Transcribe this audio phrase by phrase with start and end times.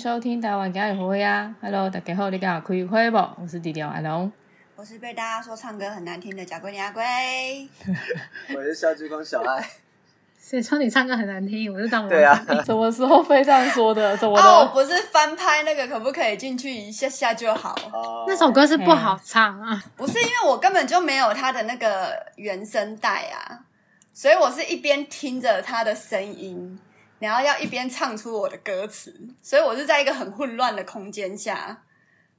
[0.00, 3.18] 收听台湾家有会呀，Hello，大家好，你敢有开会不？
[3.18, 4.32] 我是弟弟阿龙，
[4.74, 7.02] 我是被大家说唱歌很难听的贾桂琳阿龟，
[8.56, 9.62] 我是小鞠躬小爱。
[10.38, 11.70] 谁说你唱歌很难听？
[11.70, 12.34] 我是当我对啊，
[12.64, 14.16] 什么时候非这样说的？
[14.16, 14.42] 怎么的？
[14.42, 17.76] 哦，不是翻拍那个，可不可以进去一下下就好？
[17.92, 23.60] 哦，那首歌是不好唱啊，不是因为我根本就没有他的那个原声带啊，
[24.14, 26.80] 所以我是一边听着他的声音。
[27.20, 31.82] 然后要一边唱出我的歌词，所以我是在一个很混乱的空间下。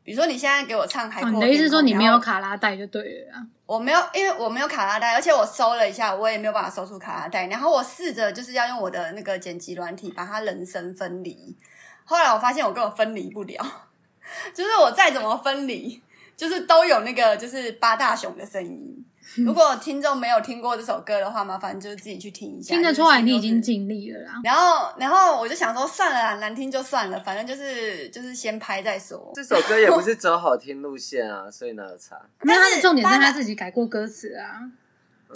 [0.03, 3.45] 比如说，你现在给我唱《你的意思是说你没有卡拉带就对了啊？
[3.67, 7.45] 我没有，因为我没有卡拉带，而且我搜了一下，我也没有办法搜出卡拉带。
[7.45, 11.55] 然后我试着就是要用我的那个剪辑软体把它人声分离，
[12.03, 13.63] 后来我发现我根本分离不了，
[14.55, 16.01] 就是我再怎么分离，
[16.35, 19.05] 就是都有那个就是八大熊的声音。
[19.45, 22.73] 如果听众没有听过这首歌的话，麻烦就是自己去听一下。
[22.73, 24.33] 听得出来你已经尽力了啦。
[24.43, 29.31] 然后，然后我就想说，算了啦，难听就算了，反正就是就是先拍再说。
[29.33, 32.19] 这首歌也不是走好听路线啊，所以哪有差？
[32.41, 34.59] 那他的重点是他自己改过歌词啊，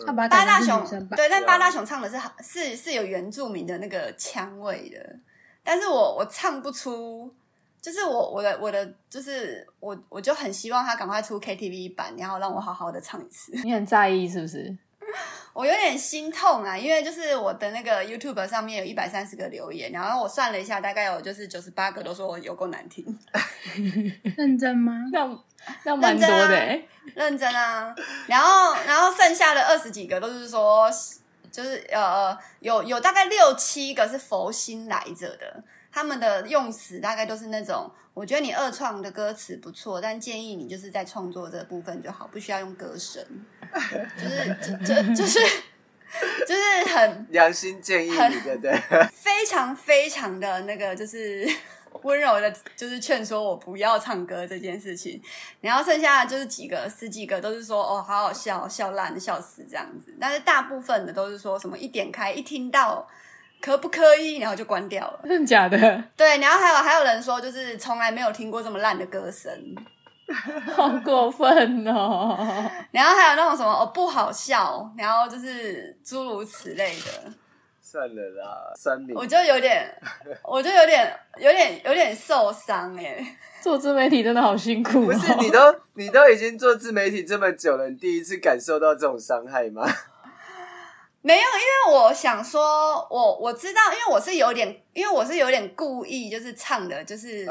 [0.06, 0.86] 他把八大雄
[1.16, 5.16] 对，但八大雄唱的是是是有原住民的那个腔味的，
[5.64, 7.34] 但是我我唱不出。
[7.86, 13.52] 就是我我的我的就是我我就很希望他赶快出 KTV 版，然后让我好好的唱一次。
[13.64, 14.76] 你很在意是不是？
[15.54, 23.06] 我有点心痛啊，因为就是我的那个 YouTube 上面有一百三十个留言，然后我算了一下，大概有就是九十八个都说我有够难听。
[24.36, 24.94] 认真吗？
[25.14, 25.40] 那
[25.84, 27.96] 那蛮多的、欸认真啊，认真啊。
[28.26, 30.90] 然后然后剩下的二十几个都是说，
[31.52, 35.64] 就是呃有有大概六七个是佛心来着的。
[35.96, 43.24] 他们的用词大概都是那种，我觉得你二创的歌词不错，但建议你就是在创作这部分就好，不需要用歌声，
[44.22, 45.40] 就是就就就是
[46.46, 48.78] 就是很 良心建议你，对不对？
[49.14, 51.50] 非常非常的那个，就是
[52.04, 55.22] 温柔的，就是劝说我不要唱歌这件事情。
[55.62, 60.14] 然后剩下的就是几个十几个都是说哦，好好笑，笑烂，笑死这样子。
[60.20, 63.08] 但是大部分的都是说什么一点开一听到。
[63.66, 64.38] 可不可以？
[64.38, 65.20] 然后就关掉了。
[65.24, 65.78] 真的假的？
[66.16, 69.52] 对，然后还有还有人说，就是从来没有听过这么烂的歌声，
[70.76, 72.38] 好过分哦。
[72.92, 77.32] 然后还有那种什么哦不好笑，然后就是诸如此类的。
[77.82, 79.16] 算了啦，三年。
[79.16, 79.90] 我就有点，
[80.44, 83.38] 我就有点，有点，有点受伤哎。
[83.64, 85.06] 做自媒体真的好辛苦哦。
[85.06, 85.60] 不是你都
[85.96, 89.88] 你都已经做自媒体这么久了，你第一次感受到这种伤害吗？
[91.26, 97.48] 没有，因为我想说，我我知道，因为我是有点，因为我是有点故意，就是唱的，就是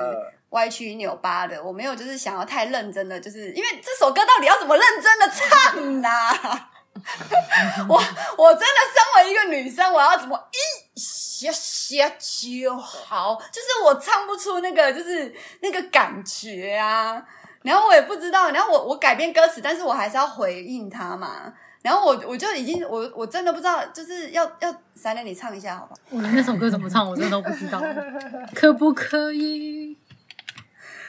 [0.51, 6.71] 歪曲扭巴的，我没有就是想要太认真的，就是因为这首歌到底要怎么认真的唱呢、啊？
[7.89, 8.01] 我
[8.39, 13.35] 我真的身为一个女生，我要怎么一下下就好？
[13.51, 17.21] 就是我唱不出那个，就是那个感觉啊。
[17.63, 21.53] 然后我也不知道，然后我我改编歌词，但是我还是要回应他嘛。
[21.85, 26.01] 然后我我就已经我我真的不知道，就是要要三连你唱一下好不好？
[26.09, 27.79] 我那首歌怎么唱，我真的都不知道，
[28.55, 29.95] 可不可以？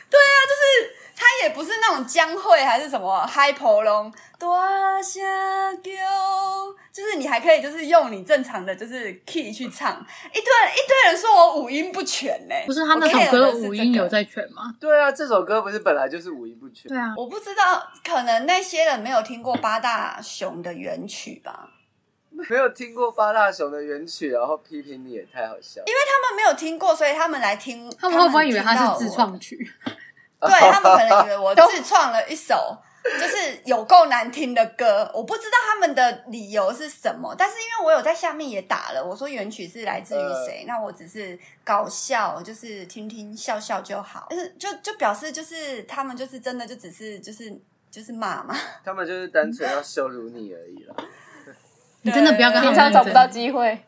[0.09, 5.23] 对啊，就是他也不是那种江蕙还是什么海波浪大声
[5.81, 5.91] 叫，
[6.91, 9.93] 就是你还可以就是用你正常的就是 key 去唱。
[10.31, 14.75] 一堆一堆人说我五音不全呢，不是他那首歌五音有在全吗？
[14.79, 16.89] 对啊，这首歌不是本来就是五音不全。
[16.89, 21.69] 对啊，我不知道，可能那些人没有听过八大熊的原曲吧。
[22.49, 25.79] 没有听过八大熊的原曲，然后批评你也太好笑。
[25.85, 27.89] 因为他们没有听过，所以他们来听。
[27.97, 29.71] 他们会不会以为他是自创曲？
[30.39, 32.77] 对， 他们可能以为我自创了一首，
[33.19, 35.09] 就是有够难听的歌。
[35.13, 44.27] 我不知道他们的理由是什么，但是因为我有在下面也打了，我说原曲是来自于谁，呃、那我只是搞笑，就是听听笑笑就好。
[44.29, 47.51] 就是就就表示就是他们就是真的就只是就是
[47.89, 48.55] 就是骂嘛。
[48.83, 50.95] 他们就是单纯要羞辱你而已了。
[52.01, 53.83] 你真的不要跟他们平常找不到机会，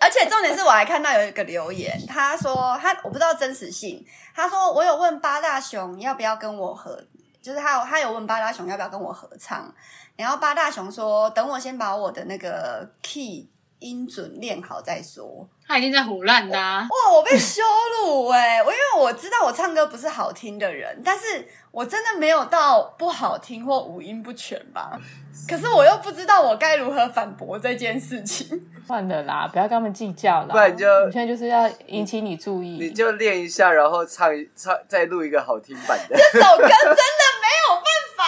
[0.00, 4.04] 而且重点是我还看到有一个留言，他说他我不知道真实性，
[4.34, 7.04] 他说我有问八大雄要不要跟我合，
[7.42, 9.72] 就是他有他有问八大雄要不要跟我合唱，
[10.16, 13.48] 然后八大雄说等我先把我的那个 key
[13.78, 15.46] 音准练好再说。
[15.70, 16.80] 他已经在胡乱的啊！
[16.90, 17.62] 哇，我被羞
[18.02, 18.62] 辱哎、欸！
[18.64, 24.98] 我因为我知道我唱歌不是好听的人，但是我真的没有到不好听或五音不全吧？
[25.48, 28.60] 可是我又不知道我该如何反驳这件事情。
[28.84, 30.48] 算了啦，不要跟他们计较啦。
[30.50, 36.16] 不然就你现在就是要引起你注意，你就练一下，然后唱一唱，再录一个好听版的。
[36.16, 37.84] 这首歌真的没有办
[38.16, 38.24] 法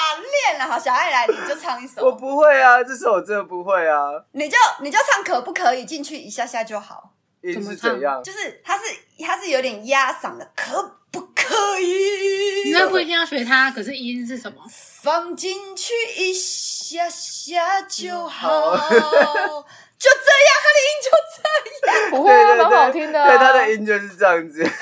[0.47, 0.65] 练了。
[0.65, 2.05] 好，小爱来，你就唱一首。
[2.07, 4.13] 我不会啊，这首我真的不会啊。
[4.31, 7.11] 你就你就唱可不可以进去一下下就好。
[7.43, 8.23] 音是怎样？
[8.23, 8.85] 就是他是
[9.25, 12.71] 他是有点压嗓的，可不可以？
[12.71, 14.59] 应该不一定要学他，可是音是什么？
[15.03, 23.29] 放进去一下下就好， 就这样，他的音就这样， 不会啊，蛮好听的、啊。
[23.29, 24.63] 对，他的音就是这样子。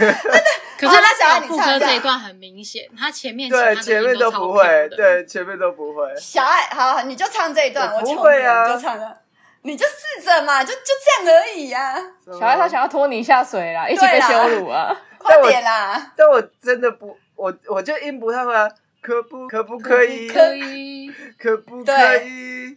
[0.78, 6.02] 可是他小副歌这一段很明显，他前面对前面都不会，对前面都不会。
[6.18, 9.19] 小爱，好，你就唱这一段，我不会啊，就唱了。
[9.62, 10.80] 你就试着嘛，就就
[11.24, 12.02] 这样而已呀、啊。
[12.38, 14.96] 小爱他想要拖你下水啦，一起被羞辱啊！
[15.18, 16.12] 快点啦！
[16.16, 18.68] 但我真的不，我我就应不太会啊。
[19.02, 20.28] 可不可不可以？
[20.28, 22.76] 可以，可不可以？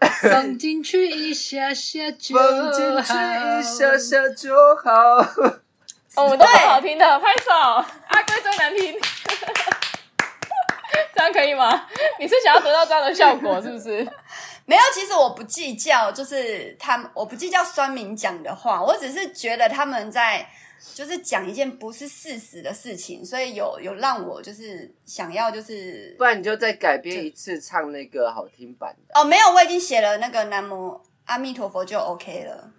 [0.32, 2.42] 放进去一下下就好。
[2.42, 4.90] 放进去一下下就好。
[6.16, 7.50] 哦，我都很好听的，拍手。
[7.52, 8.98] 阿哥最难听，
[11.14, 11.86] 这样可以吗？
[12.18, 14.06] 你是想要得到这样的效果，是不是？
[14.64, 20.46] 没有，其实我不计较，就是他们，我不计较酸民讲的话，我只是觉得他们在
[20.94, 29.24] 就是讲一件不是事实的事情，所以有有让我就是想要就是，不然你就再改编一次唱那个好听版的哦。
[29.24, 32.70] 没有，我已经写了那个南无阿弥陀佛就 OK 了，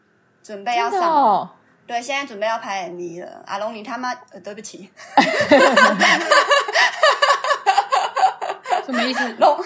[0.42, 1.50] 准备要上，哦、
[1.86, 3.44] 对，现在准备要拍 MV 了。
[3.46, 4.90] 阿龙，你他妈，呃，对不起，
[8.86, 9.34] 什么意思？
[9.40, 9.58] 龙，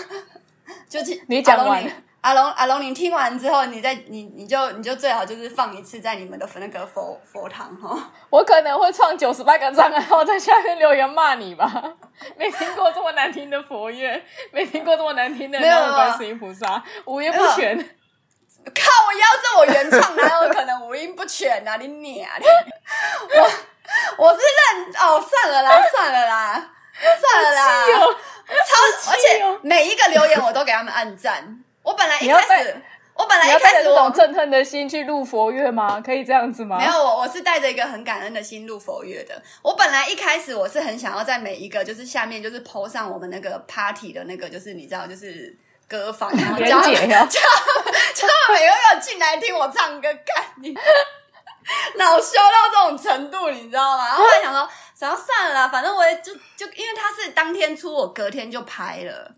[0.89, 1.83] 就是你讲完。
[1.83, 1.91] 阿龙，
[2.27, 8.11] 阿龙阿龙，你听完之后，你再你你就你就最好就是放一次在你们的那个佛佛堂哈。
[8.29, 11.71] 我可能会创九十八个赞，然后在下面留言骂你吧。
[12.35, 14.21] 没听过这么难听的佛乐，
[14.51, 17.77] 没听过这么难听的那种观世音菩萨，五音不全。
[18.75, 18.91] 靠！
[19.07, 21.77] 我要这我原创，哪有可能五音不全啊？
[21.77, 22.45] 你娘的！
[23.37, 26.69] 我我是认哦，算了啦，算了啦，
[27.21, 27.85] 算了啦。
[28.47, 31.63] 超，而且每一个留言我都给他们按赞。
[31.87, 32.81] 我本来一开始，
[33.13, 36.01] 我本来一开始我这种憎恨的心去录佛乐吗？
[36.05, 36.77] 可以这样子吗？
[36.77, 39.41] 没有，我我是带着一个很感恩的心录佛乐的。
[39.61, 45.57] 我本来一开始我是很想要在每一个就是下面就是 po 上我们那个 party 的那个就是你知道就是
[45.87, 50.73] 歌房， 然后叫叫他们叫他们每个人进来听我唱歌，干你
[51.95, 54.07] 恼羞到这种程度，你知道吗？
[54.07, 59.31] 然后我还想说，想要算了啦，反正我也就就因为他是当天出，我隔天就拍了。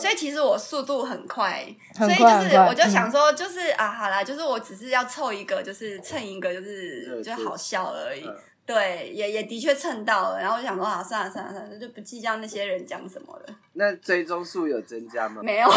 [0.00, 1.64] 所以其实我速度很快，
[1.96, 8.24] 很快，所以就是我就想说，嗯、就是啊，好啦，就是我只是要凑一个，就是蹭一个，就是就好笑而已。
[8.26, 8.36] 嗯、
[8.66, 10.40] 对，也也的确蹭到了。
[10.40, 13.54] 然后我就想说，啊，算了算了算了，就不计较那些人讲什么了。
[13.74, 15.40] 那追踪数有增加吗？
[15.42, 15.68] 没有，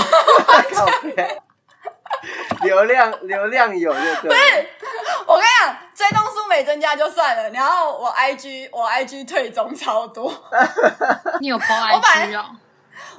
[2.63, 4.29] 流量流量有就对。
[4.29, 4.67] 不是，
[5.27, 7.49] 我跟你讲，追踪数没增加就算了。
[7.49, 10.33] 然后我 IG 我 IG 退踪超多。
[11.41, 12.45] 你有 po IG 哦？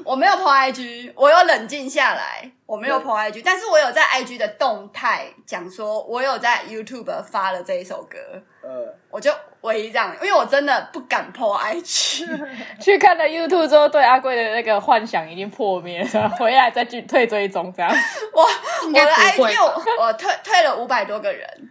[0.05, 8.19] 我没有 po IG，我有冷静下来，我没有 po IG，但是我有在 IG 的动态讲说，我有在 YouTube 发了这一首歌，
[8.63, 9.31] 呃，我就
[9.63, 12.27] 唯一这样，因为我真的不敢 po IG，
[12.81, 17.91] 去看了 YouTube 之后，对阿贵的那个幻想已经破灭了， 回来再去退追踪这样，
[18.33, 21.71] 我我的 IG 我，我退退了五百多个人，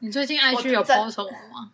[0.00, 1.70] 你最近 IG 有 po 什么吗？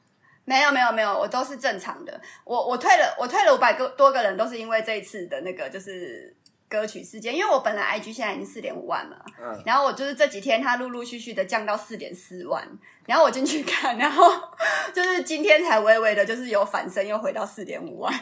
[0.50, 2.20] 没有没有没有，我都是正常的。
[2.42, 6.34] 我我退了，我退了五百个多个人，都是因为这一次的那个就是
[6.68, 7.32] 歌曲事件。
[7.32, 12.66] 因为我本来 IG 现在已经四点五万了，嗯，然后我就是这几天它陆陆续续的降到四点四万，
[13.06, 14.28] 然后我进去看，然后
[14.92, 18.12] 就是今天才微微的，就是有反升，又回到四点五万，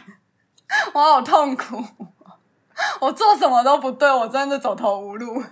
[0.93, 1.83] 我好痛苦，
[3.01, 5.43] 我做什么都不对，我真的走投无路。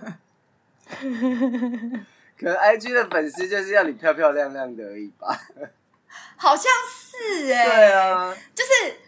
[2.39, 5.27] 可能 IG 的粉丝就是要你漂漂亮亮的而已吧。
[6.37, 8.99] 好像是哎、欸，对啊，就是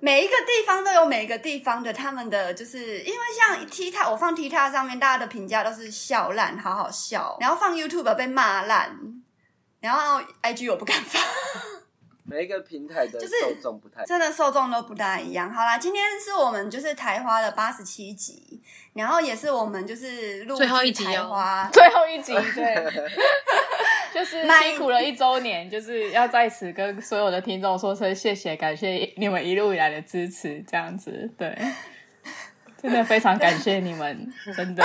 [0.00, 7.36] 每一个地方都有每一个地方的他们的，就是因为像 TikTok，我放 TikTok 上面，大家的评价都是笑烂，好好笑。
[7.40, 8.98] 然后放 YouTube 被骂烂，
[9.80, 11.22] 然后 IG 我不敢放。
[12.24, 15.52] 每一个平台的受众不太，真的受众都不大一样。
[15.52, 18.62] 好啦，今天是我们就是台花的八十七集，
[18.94, 22.74] 然后也是我们就是录最后一集台花 最后一集，对，
[24.14, 31.56] 就是辛苦了一周年，就是要在此跟所有的听众说声谢谢，感谢你们一路以来的支持，这样子，对。
[32.82, 34.82] 真的非常感谢你们，真的。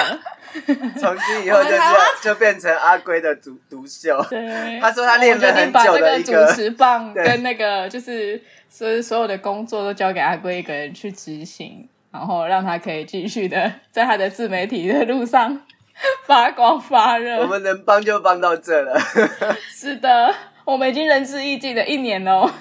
[0.99, 1.79] 从今以后就是
[2.21, 4.23] 就变成阿龟的独独秀。
[4.29, 15.59] 对，他说他练了很久的一个主持棒， 跟那个就是所所有的工作都交给阿龟一个人去执行，然后让他可以继续的在他的自媒体的路上
[16.25, 17.37] 发光发热。
[17.39, 18.99] 我们能帮就帮到这了。
[19.69, 20.33] 是的，
[20.65, 22.51] 我们已经仁至义尽了一年了。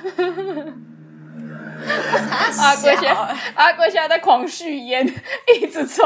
[2.58, 5.06] 阿贵现在阿贵现在在狂续烟，
[5.54, 6.02] 一直抽，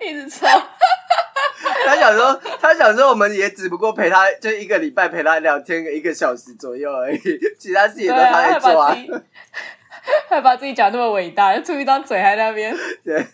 [0.00, 0.46] 一直抽。
[1.86, 7.20] 他想说，他想说，我们也只不过陪他就一个礼拜陪他聊天个一个小时左右而已，
[7.58, 8.96] 其他事情都他在做啊。
[10.28, 12.74] 还把自己讲那么伟大，就出一张嘴在那边。
[13.04, 13.24] 对。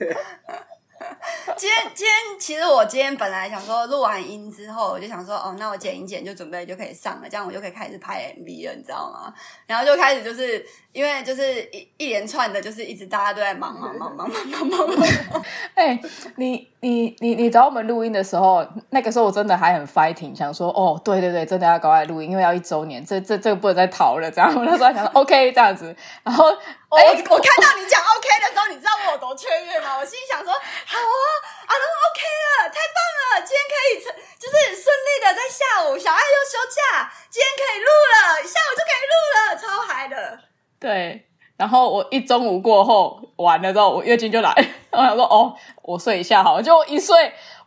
[1.56, 9.32] 今天今天其实我今天本来想说录完音之后，我就想说哦，那我剪一剪就准备就可以上了，这样我就可以开始拍 MV 了，你知道吗？
[9.66, 15.08] 然后就开始就是因为就是一一连串的，就是一直大家都在忙忙忙忙忙忙忙忙。
[15.74, 15.98] 哎，
[16.36, 24.30] 你你你你找我们录音的时候，那个时候我真的还很 fighting，想说哦，对对对，真的要赶快录音，因为要一周年，这这这个不能再逃了。
[24.30, 26.54] 这样 我那时候还想说 OK 这样子，然后。
[26.92, 29.96] 我、欸、我看到你讲 OK 的时候，你知道我有多雀跃吗？
[29.96, 31.24] 我心里想说，好啊，
[31.64, 33.96] 啊都 OK 了，太棒了，今天可以
[34.36, 40.51] 就是顺利的在下午，小爱又休假，今天可以录了，下午就可以录了，超嗨的。
[40.82, 41.24] 对，
[41.56, 44.52] 然后我一中午过后完了之后，我月经就来，
[44.90, 47.14] 然 后我想说哦，我睡一下好了，就一睡，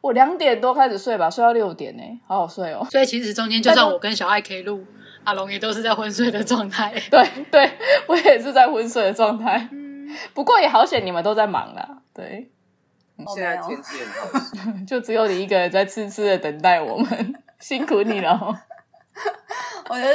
[0.02, 2.86] 我两点多开始睡吧，睡到六点呢，好好睡哦。
[2.92, 4.86] 所以其实中间就算我跟小爱可以录。
[5.24, 7.72] 阿龙也都是在昏睡的状态， 对对，
[8.06, 9.68] 我也是在昏睡的状态。
[9.72, 11.98] 嗯、不过也好险，你们都在忙啦。
[12.14, 12.48] 对，
[13.34, 18.56] 现在天气很好， 就只有你一个人在痴痴的等待我们，辛苦你了。
[19.90, 20.14] 我就是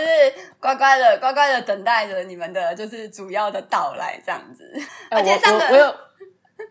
[0.60, 4.72] 乖乖的、乖乖的等待着你们的，就是主要的到来这样子。
[5.10, 5.94] 而且上个我我，我有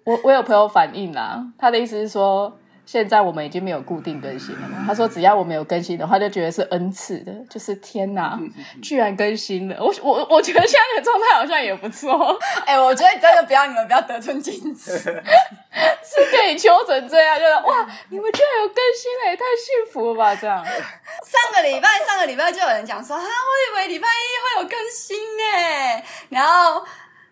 [0.04, 2.58] 我我有朋友反映啦，他的意思是说。
[2.92, 4.84] 现在我们已经没有固定更新了嘛。
[4.88, 8.40] 他说只要我们有更新的话，就觉得是恩赐的，就是天哪，
[8.82, 9.78] 居然更新了！
[9.80, 12.36] 我我我觉得现在的状态好像也不错。
[12.66, 20.36] 哎、欸，我觉得真的不要你们不要得寸进尺， 是可以揪成这样，就是哇，你们居然有更新了，也太幸福了吧！
[20.36, 26.84] 这样，上个礼拜上个礼拜就有人讲说啊，我以为礼拜一会有更新呢，然后。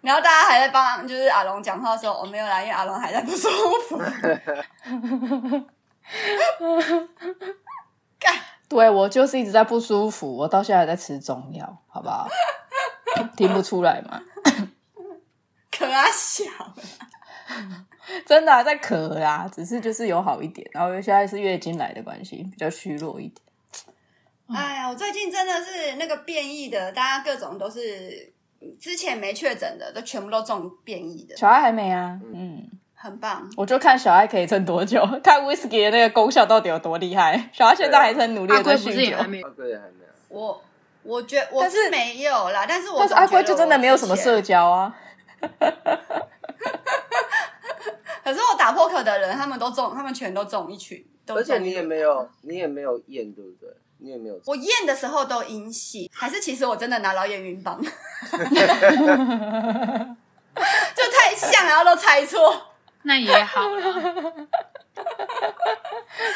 [0.07, 3.49] 然后大家还在帮，就是阿龙讲话的时候，我没有来，因为阿龙还在不舒
[3.89, 3.97] 服。
[8.17, 8.33] 干，
[8.69, 12.25] 对，我就是一直在不舒服，我到现在还在吃中药，好不好？
[13.35, 14.21] 听不出来吗？
[15.77, 16.45] 可啊小，
[18.25, 23.45] 真的、啊、在咳啦，只是就是有好一点，然后现在是月经来的关系，比较虚弱一点。
[24.57, 28.36] 哎呀，我最近真的是那个变异的，大家各种都是。
[28.79, 31.35] 之前没确诊的，都全部都中变异的。
[31.35, 33.49] 小爱还没啊，嗯，很棒。
[33.55, 37.49] 我就看小爱可以撑多久， 看 whisky 的那个功效到底有多厉害。
[37.53, 39.17] 小爱现在还是很努力的在酗酒。
[39.17, 40.09] 阿龟还没有。
[40.29, 40.61] 我
[41.03, 44.95] 我觉得我是没有啦，但是我但是阿龟就真的没有什么社交啊。
[48.23, 51.05] 可是我打扑克的人，他们都中，他们全都中一群。
[51.27, 53.69] 而且你也没有，你也没有验，对不对？
[53.99, 57.89] 你也没有，我验的时候都阴性，还是其实我真的拿到验孕棒， 就
[61.11, 62.73] 太像，然后都猜错，
[63.03, 63.61] 那也好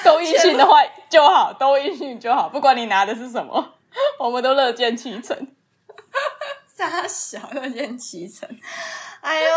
[0.04, 3.76] 都阴性的话就好，都阴性就好，不管你拿的是什么，
[4.20, 5.48] 我们都乐见其成。
[6.82, 8.50] 傻小又见其成。
[9.22, 9.52] 哎呦，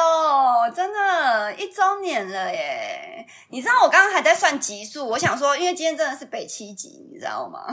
[0.74, 3.26] 真的，一周年了耶！
[3.48, 7.66] 你知道我刚刚还在算集数，我想说，因为今天真的是北七集，你知道吗？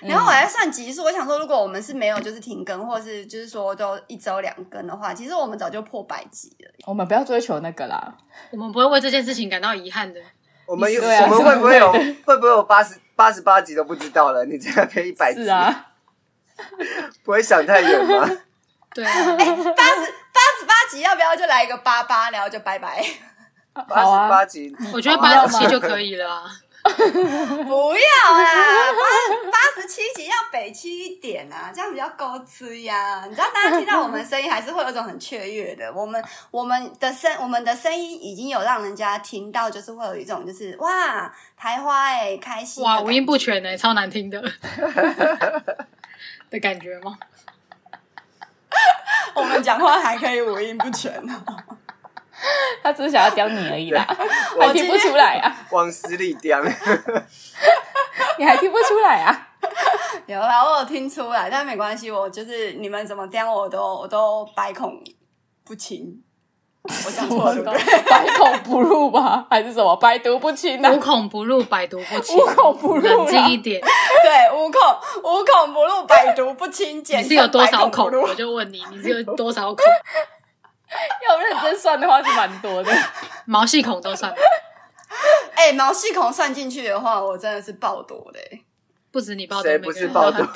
[0.00, 6.70] 然后我还在算集数，我想说，如果我们是没有就是停更，或是就是说都一周两更的话，其实我们早就破百集了。
[6.86, 8.16] 我们不要追求那个啦，
[8.50, 10.18] 我们不会为这件事情感到遗憾的。
[10.66, 11.92] 我们有，啊、我们会不会有？
[11.92, 14.46] 会不会有八十八十八集都不知道了？
[14.46, 15.88] 你这样可以一百集啊？
[17.22, 18.26] 不会想太远吗？
[18.96, 19.44] 对啊， 哎，
[19.76, 20.14] 八十。
[20.36, 23.02] 八十八集要不要就来一个八八，然后就拜拜。
[23.72, 26.44] 八十八集，我觉得八十七就可以了，啊。
[26.86, 33.24] 不要啦，八八十七集要北七一点啊，这样比较高吃呀。
[33.26, 35.90] 你知道，大家听到我们声音还是会有一种很雀跃的。
[35.92, 44.40] 我们我们的声我们的声音已经有让人家听到，就是会有一种就是哇，台花哎，开心哇，五音不全哎，超难听的
[46.50, 47.18] 的感觉吗？
[49.36, 51.24] 我们讲话还可以五音不全。
[51.26, 51.44] 呢，
[52.82, 54.06] 他只是想要刁你而已啦，
[54.58, 56.62] 我听不出来啊，往死里刁，
[58.38, 59.48] 你还听不出来啊？
[60.26, 65.02] 有啦，我有听出来，但没关系，我就是你们怎么刁我都我都百孔
[65.64, 66.22] 不侵。
[66.86, 67.72] 我讲错了，
[68.08, 70.90] 百孔不入吧，还是什么百毒不侵呢？
[70.92, 72.36] 无孔不入，百毒不侵。
[72.36, 73.80] 无孔不入，冷静一点。
[73.80, 74.80] 对，无孔
[75.22, 76.98] 无孔不入，百毒不侵。
[77.18, 78.06] 你是有多少孔？
[78.20, 79.84] 我就问你，你是有多少孔？
[81.28, 82.92] 要认真算的话是蛮多的，
[83.44, 84.32] 毛细孔都算。
[85.54, 88.40] 哎，毛细孔算进去的话，我真的是爆多的。
[89.10, 90.46] 不止你爆多，谁不是爆多？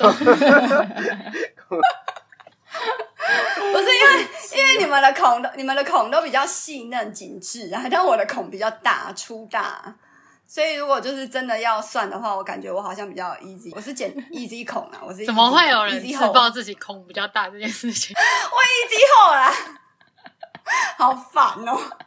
[3.71, 9.95] 不是因为，因为你们的孔都，你们的孔都比较细嫩紧致啊，但我的孔比较大粗大，
[10.47, 18.15] 所以如果就是真的要算的话，我感觉我好像比较 easy，我是捡 easy 孔啊，我是 怎么会有人自爆自己孔比较大这件事情？
[18.17, 19.53] 我 easy 后啦，
[20.97, 21.97] 好烦哦、喔。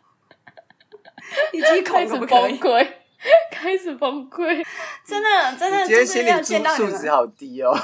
[1.52, 2.28] 以及开始崩
[2.60, 2.86] 溃，
[3.50, 4.64] 开始崩溃，
[5.06, 7.74] 真的真的，今天心理素质好低哦。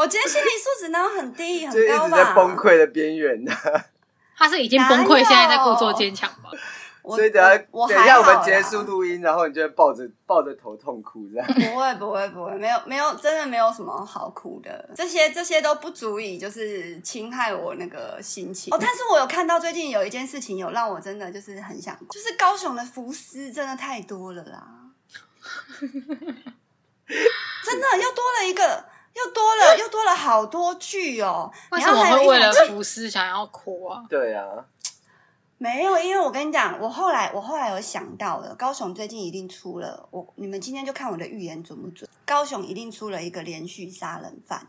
[0.00, 1.84] 我今天心理素质哪有很低， 很高吧？
[1.84, 3.52] 就一直在崩溃的边缘呢。
[4.34, 6.50] 他是已经崩溃，现在在故作坚强吧？
[7.04, 11.46] 所以等下等下我们结束录音，然后你就会抱着抱着头痛哭这样。
[11.46, 14.88] 不会不会不会，没有没有，真的没有什么好哭的。
[14.94, 18.78] 这些这些都不足以就是侵害我那个心情哦。
[18.80, 24.66] 但是我有看到最近有一件事情，有让我真的就是很想，就是高雄的福斯真的太多了啦。
[27.62, 31.50] 真的又多了一个，又多了 又多了好多句哦。
[31.72, 34.04] 为什么会为了福斯想要哭啊？
[34.08, 34.64] 对啊。
[35.62, 42.08] 没有，因为我跟你讲，我后来我后来有想到了，高雄最近一定出了我，你们今天就看我的预言准不准？
[42.24, 44.66] 高雄一定出了一个连续杀人犯，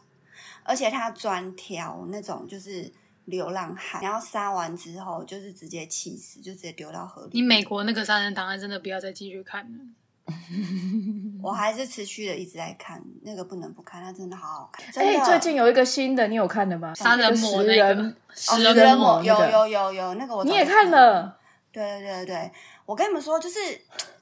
[0.64, 2.92] 而且他专挑那种就是
[3.24, 7.30] 流浪汉，然后杀完之后就是直接气死，就直接丢到河里。
[7.32, 9.86] 你美国那个杀人档案真的不要再继续看了。
[11.42, 14.86] 我还是持续的一直在看，那个不能不看，它真的好好看。
[15.04, 16.94] 哎、欸，最近有一个新的，你有看的吗？
[16.94, 21.38] 杀人魔那个，食人魔有有有有那个我，你也看了？
[21.72, 22.52] 对对对对，
[22.86, 23.60] 我跟你们说，就是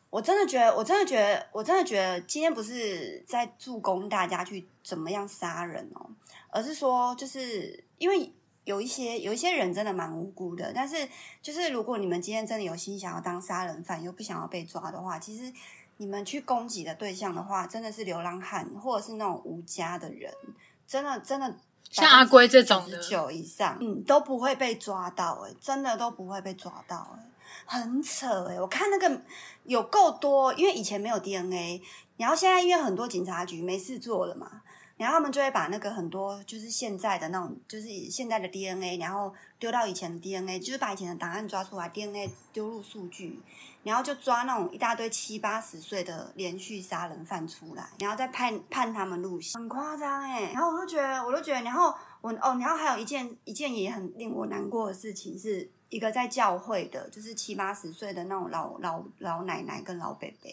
[0.09, 6.09] 我真的觉得，我真的觉得，我真的觉得，今天不是在助攻大家去怎么样杀人哦，
[6.49, 8.31] 而是说，就是因为
[8.63, 10.95] 有一些有一些人真的蛮无辜的，但是
[11.41, 15.51] 就是如果你们今天真的有心想要当杀人犯，又不想要被抓的话，其实。
[16.01, 20.33] 你们去攻击的对象的话，真的是流浪汉，或者是那种无家的人，
[20.87, 21.53] 真的真的
[21.89, 27.19] 像阿龟这种的九以上，嗯，都不会被抓到，欸，哎，真的都不会被抓到，欸，
[27.65, 29.21] 哎，很扯，欸，哎，我看那个
[29.65, 31.81] 有够多，因为以前没有 DNA，
[32.15, 34.61] 然后现在因为很多警察局没事做了嘛，
[34.99, 43.39] 然后他们就会把那个很多就是现在的那种就是现在的 DNA，然后丢到以前的 DNA，就是把以前的档案抓出来，DNA 丢入数据。
[43.81, 50.51] 然后就抓那种一大堆七八十岁的连续杀人犯出来，然后再判判他们入刑，很夸张哎。
[50.53, 60.49] 然后我就觉得，我都觉得，然后我哦，然后还有一件一件也很令我难过的事情，是一个在教会的，就是七八十岁的那种老老老奶奶跟老伯伯，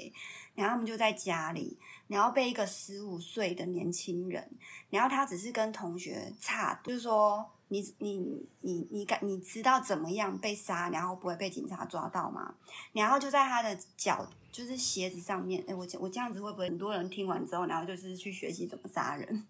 [0.56, 4.50] 然后他们就在家里，然后被一个十五岁的年轻人，
[4.90, 7.48] 然后他只是跟同学差，就是说。
[7.68, 12.54] 你你你你敢你知道怎么样被杀，然后不会被警察抓到吗？
[12.92, 15.64] 然后就在他的脚，就是鞋子上面。
[15.66, 19.44] 哎，我我这样子会不会很多人听完之后，然后就是去学习怎么杀人？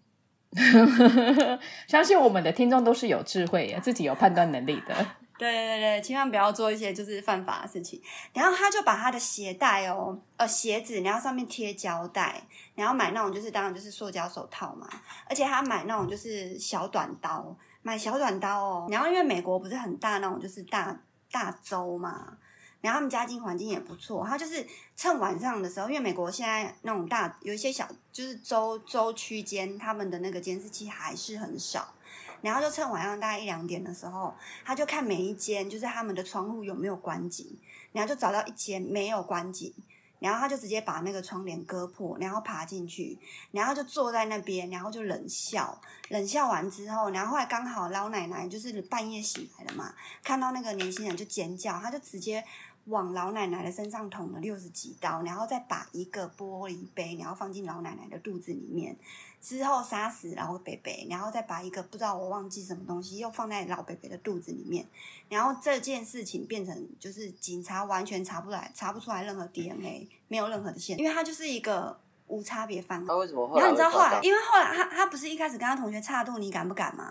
[1.87, 5.05] 相信我们的听众都是有智慧，自己有判断能力的。
[5.37, 8.01] 对对对，千万不要做一些就是犯法的事情。
[8.33, 12.41] 然后他就把他的鞋带哦，呃鞋子，然后上面贴胶带，
[12.75, 14.87] 然后买那种就是当然就是塑胶手套嘛，
[15.29, 17.55] 而且他买那种就是小短刀。
[17.83, 20.93] 买小短刀哦，然后因为美国不是很大那种，就是大
[21.31, 22.37] 大洲嘛，
[22.81, 31.93] 然后他们家境环境也不错，他就是趁晚上的时候，因为美国现在那种大有一些小就是州州区间，他们的那个监视器还是很少，
[32.41, 37.57] 然后就趁晚上大概一两点的时候，他就看每一间就是他们的窗户有没有关紧，
[37.91, 39.73] 然后就找到一间没有关紧。
[40.19, 43.15] 然后他就直接把那个窗帘割破，然后爬进去，
[43.51, 45.79] 然后就坐在那边，然后就冷笑。
[46.09, 52.43] 冷笑完之后，然后后来刚好老奶奶就是半夜醒来了嘛，看到那个年轻人就尖叫，他就直接
[52.87, 58.97] 往老奶奶的身上捅了六十几刀，然后再把一个玻璃杯，然后放进老奶奶的肚子里面。
[59.39, 64.85] 之后杀死老北北，然后再把一个不知道我忘记什么东西又放在老北北的肚子里面，
[65.29, 73.05] 然后这件事情变成就是警察完全查不来，查不出来任何 DNA，没有任何的线，因为他就是一个无差别犯案。
[73.05, 73.47] 他为什么？
[73.55, 77.07] 然后你知道后来，因为后来他他不是一开始跟他同学差度，你敢不敢吗？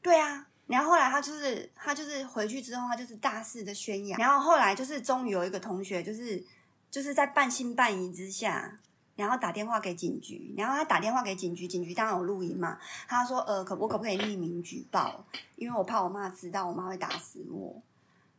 [0.00, 6.40] 对啊，然后后来他就是他就是回去之后，他就是大肆的宣扬，然后后来就是终于有一个同学就是
[6.90, 8.78] 就是在半信半疑之下。
[9.18, 12.78] 然后打电话给警局，然后他打电话给警局，警局当然有录音嘛。
[13.08, 15.24] 他说：“呃，可我可不可以匿名举报？
[15.56, 17.82] 因为我怕我妈知道，我妈会打死我。”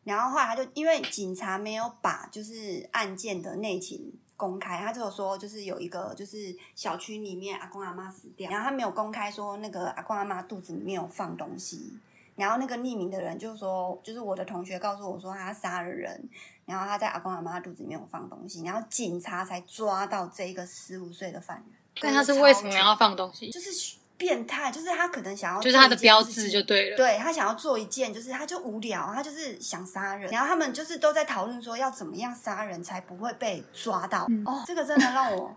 [0.05, 11.91] 然后后来他就因为警察没有把就是案件的内情公开，他只有说就是有一个就是小区里面阿公阿妈死掉，然后他没有公开说那个阿公阿妈肚子里面有放东西。
[12.39, 16.28] 然后那个匿名的人就说，就是我的同学告诉我说他杀了人。
[16.65, 21.65] 然后他在阿公阿妈肚子里面有放东西，然后警察才抓到这一个十五岁的犯人。
[21.99, 23.49] 但他是为什么要放东西？
[23.49, 23.71] 就是
[24.17, 34.28] 变态，就是他可能想要就是他的标志就对了，对他想要做一件，就是他就无聊，他就是想杀人，然后他们就是都在讨论说要怎么样杀人才不会被抓到。
[34.30, 35.56] 嗯、哦，这个真的让我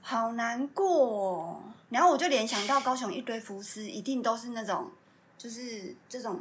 [0.00, 1.62] 好难过哦。
[1.88, 4.88] 然后我就联想到高雄一堆浮尸，一定都是那种
[5.40, 6.38] 就是这种。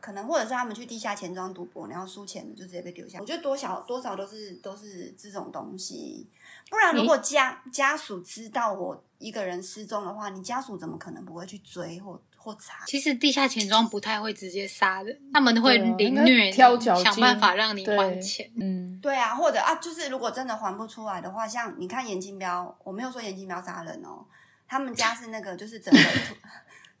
[0.00, 3.20] 可能或者是他们去地下钱庄赌博，然后输钱就直接被丢下。
[3.20, 6.28] 我觉得多少多少都是都是这种东西。
[6.68, 12.84] 不然如果家家属知道我一个人失踪的话，你家属怎么可能不会去追或或查？
[12.84, 18.50] 其实地下钱庄不太会直接杀人，他们会凌虐，挑脚想办法让你还钱。
[18.56, 24.26] 嗯，对啊，或者啊，就是如果真的还不出来的话，像你看严金标，我没有说严金标杀人哦，
[24.66, 26.00] 他们家是那个就是整个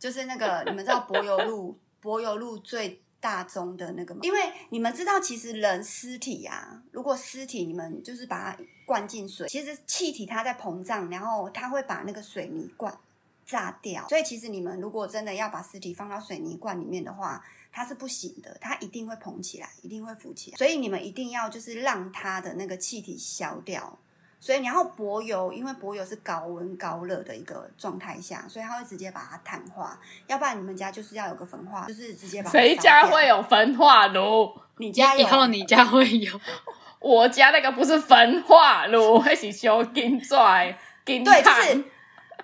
[0.00, 1.78] 就是那个你们知道柏油路。
[2.02, 4.20] 柏油路最大宗的那个吗？
[4.22, 12.98] 因为你们知道，其实人尸体啊，如果尸体你们就是把它灌进水，其实气体它在膨胀，然后它会把那个水泥罐
[13.44, 14.08] 炸掉。
[14.08, 20.56] 所以其实你们如果真的要把尸体放到水泥罐里面的话，它是不行的，它一定会膨起来，一定会浮起来。
[20.56, 23.98] 所以你们一定要就是让它的那个气体消掉。
[24.40, 30.00] 所以，你要柏油，因为柏油是高温高热的一个状态下，所以它会直接把它碳化。
[30.26, 32.58] 要不然你们家就是要有个焚化，就是直接把它。
[32.58, 34.50] 谁家会有焚化炉？
[34.78, 35.20] 你家有？
[35.20, 36.40] 以后你家会有？
[37.00, 40.74] 我家那个不是焚化炉，还是烧金砖、
[41.04, 41.84] 金对，就是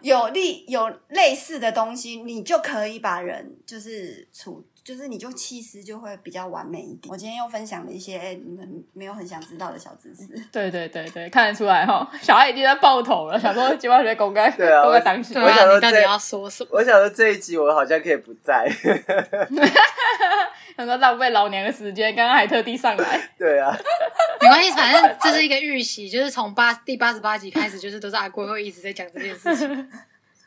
[0.02, 4.62] 有类有类似的东西，你就可以把人就是处。
[4.86, 7.10] 就是你就气势就会比较完美一点。
[7.10, 10.28] 我今天又分享了一些你们没有很想知道的小知识。
[10.52, 15.36] 对对对对，看得出来哈，小孩已经在爆头了，想说今晚学公开，对啊，公开当心。
[15.42, 16.70] 我想说到底要说什么？
[16.70, 18.70] 我想说这一集我好像可以不在。
[20.76, 23.20] 想说浪费老娘的时间，刚刚还特地上来。
[23.36, 23.76] 对啊，
[24.40, 29.90] 没关系，反正这是一个预习，就是从八第八十八集开始，就是都是阿龟会一直在讲这件事情。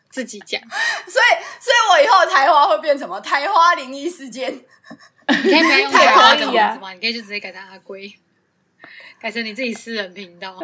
[0.10, 0.60] 自己讲，
[1.08, 1.26] 所以，
[1.60, 3.20] 所以我以后台花会变什么？
[3.22, 4.54] 台花灵异事件，
[5.44, 6.92] 你可以不要用台花的名字吗？
[6.94, 8.12] 你可以就直接改成阿龟，
[9.22, 10.58] 改成你自己私人频道。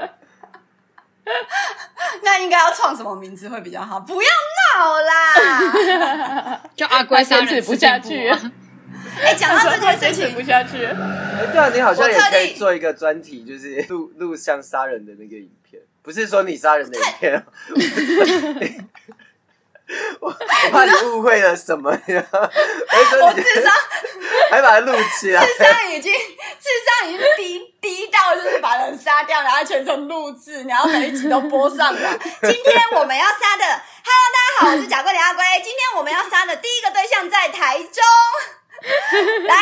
[2.23, 3.99] 那应该要创什么名字会比较好？
[3.99, 4.29] 不要
[4.75, 6.61] 闹啦！
[6.75, 8.29] 就阿龟杀人不下去。
[9.21, 10.83] 哎、欸，讲到这件事情不下去。
[10.83, 17.45] 哎，对啊，你好像也可以做一个专题，就是 录录像杀人的那个影片，不是说你杀人的影片。
[20.19, 22.25] 我 我怕你误会了什么呀？
[22.31, 23.71] 我智商
[24.49, 26.69] 还把它录起来，智商已经智
[27.01, 32.19] 商已经低低到就是把人杀掉，然后全程录制，然后每一集都播上了。
[32.41, 33.63] 今天我们要杀的
[34.03, 35.43] ，Hello，大家好，我是甲贵廉阿龟。
[35.63, 38.03] 今天我们要杀的第一个对象在台中，
[39.45, 39.55] 来。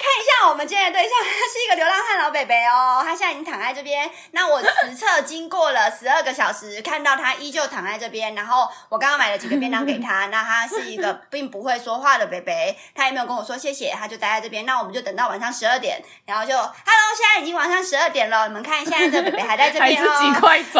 [0.00, 4.10] 看一下我们今天的对象， 他是一个流浪汉老伯伯哦，他现在已经躺在这边。
[4.30, 8.34] 那我实测经过了十二个小时，看到他依旧躺在这边。
[8.34, 10.24] 然后我刚刚买了几个便当给他。
[10.32, 12.52] 那他是一个并不会说话的伯伯，
[12.94, 14.64] 他也没有跟我说谢谢，他就待在这边。
[14.64, 20.08] 那我们就等到晚上十二点，然后就 Hello，现在已经晚上十二点了，你们看现在这个伯伯还在这边哦。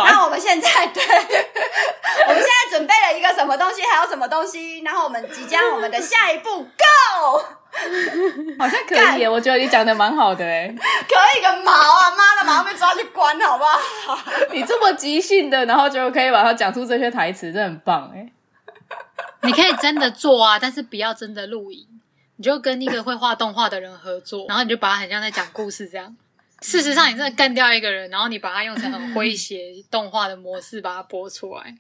[0.07, 1.05] 那我们现在对，
[2.27, 4.81] 我们现在准备了一个什么东西，还有什么东西？
[4.81, 7.60] 然后我们即将我们的下一步 Go。
[8.59, 12.11] 好像可以，我觉得你讲的蛮好的哎，可以个毛啊！
[12.11, 14.19] 妈的，马上被抓去关，好不好？
[14.53, 18.31] 你这么即兴的，然后就可以把它讲出这些台词，真的很棒哎！
[19.43, 21.87] 你可以真的做啊，但是不要真的录影，
[22.37, 26.17] 你就跟一个会画动画的人合作，然后你就把它很像在讲故事这样。
[26.61, 29.59] 事实上，你真的干掉一个人，然后你把它用成很诙谐
[29.91, 31.75] 动画的模式把它播出来。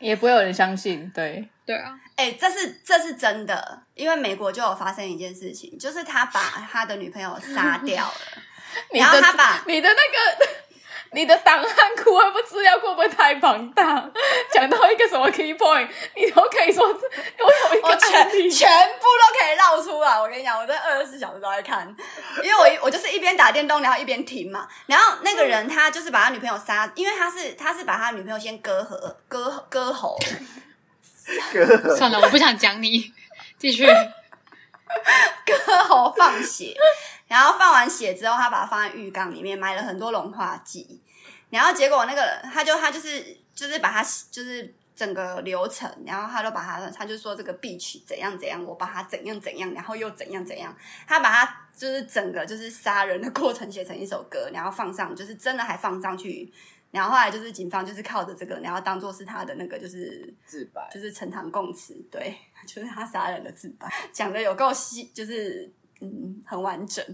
[0.00, 8.42] 也不会有人相信，对对啊，哎、欸，这是这是真的，因为美国就有发生一件事情，就是他把他的女朋友杀掉了，
[8.92, 10.46] 然后他把你的那个。
[11.12, 14.08] 你的档案库会不资料库会不会太庞大？
[14.52, 20.20] 讲到一个什么 key point，你都可以说我有一个全全部都可以绕出来。
[20.20, 21.94] 我跟你讲，我这二十四小时都在看，
[22.42, 24.68] 因为我我就是一边打电动，然后一边听嘛。
[24.86, 28.96] 然后那个人他就是把他女朋友杀，因为他是他是把他女朋友先割喉
[29.28, 30.18] 割割喉。
[31.52, 33.12] 割算了，我不想讲你，
[33.58, 33.86] 继续
[35.46, 36.74] 割喉放血。
[37.30, 41.00] 然后放完血之后，他把它放在浴缸里面，买了很多溶化剂。
[41.48, 50.76] 然后结果那个他就他就是就是把它就是整个流程，然后他就把它他就说这个 beach 怎样怎样，我把它怎样怎样，然后又怎样怎样。
[51.06, 56.52] 他把它就是整个就是杀人的过程写成一首歌，然后放上，就是真的还放上去。
[56.90, 65.72] 然后后来就是警方就是靠着这个，然后当做是他的那个就是自白，就是呈堂供词，对， 就是他杀人的自白，讲的有够细，就是。
[66.00, 67.04] 嗯，很完整。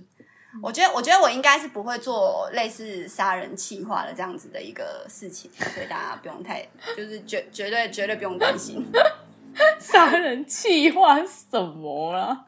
[0.62, 8.84] 我觉得，我觉得我应该是不会做类似杀人气化的这样子的一个事情，所以大家不用太，就是绝绝对绝对不用担心。
[9.78, 12.46] 杀人气化什么啊？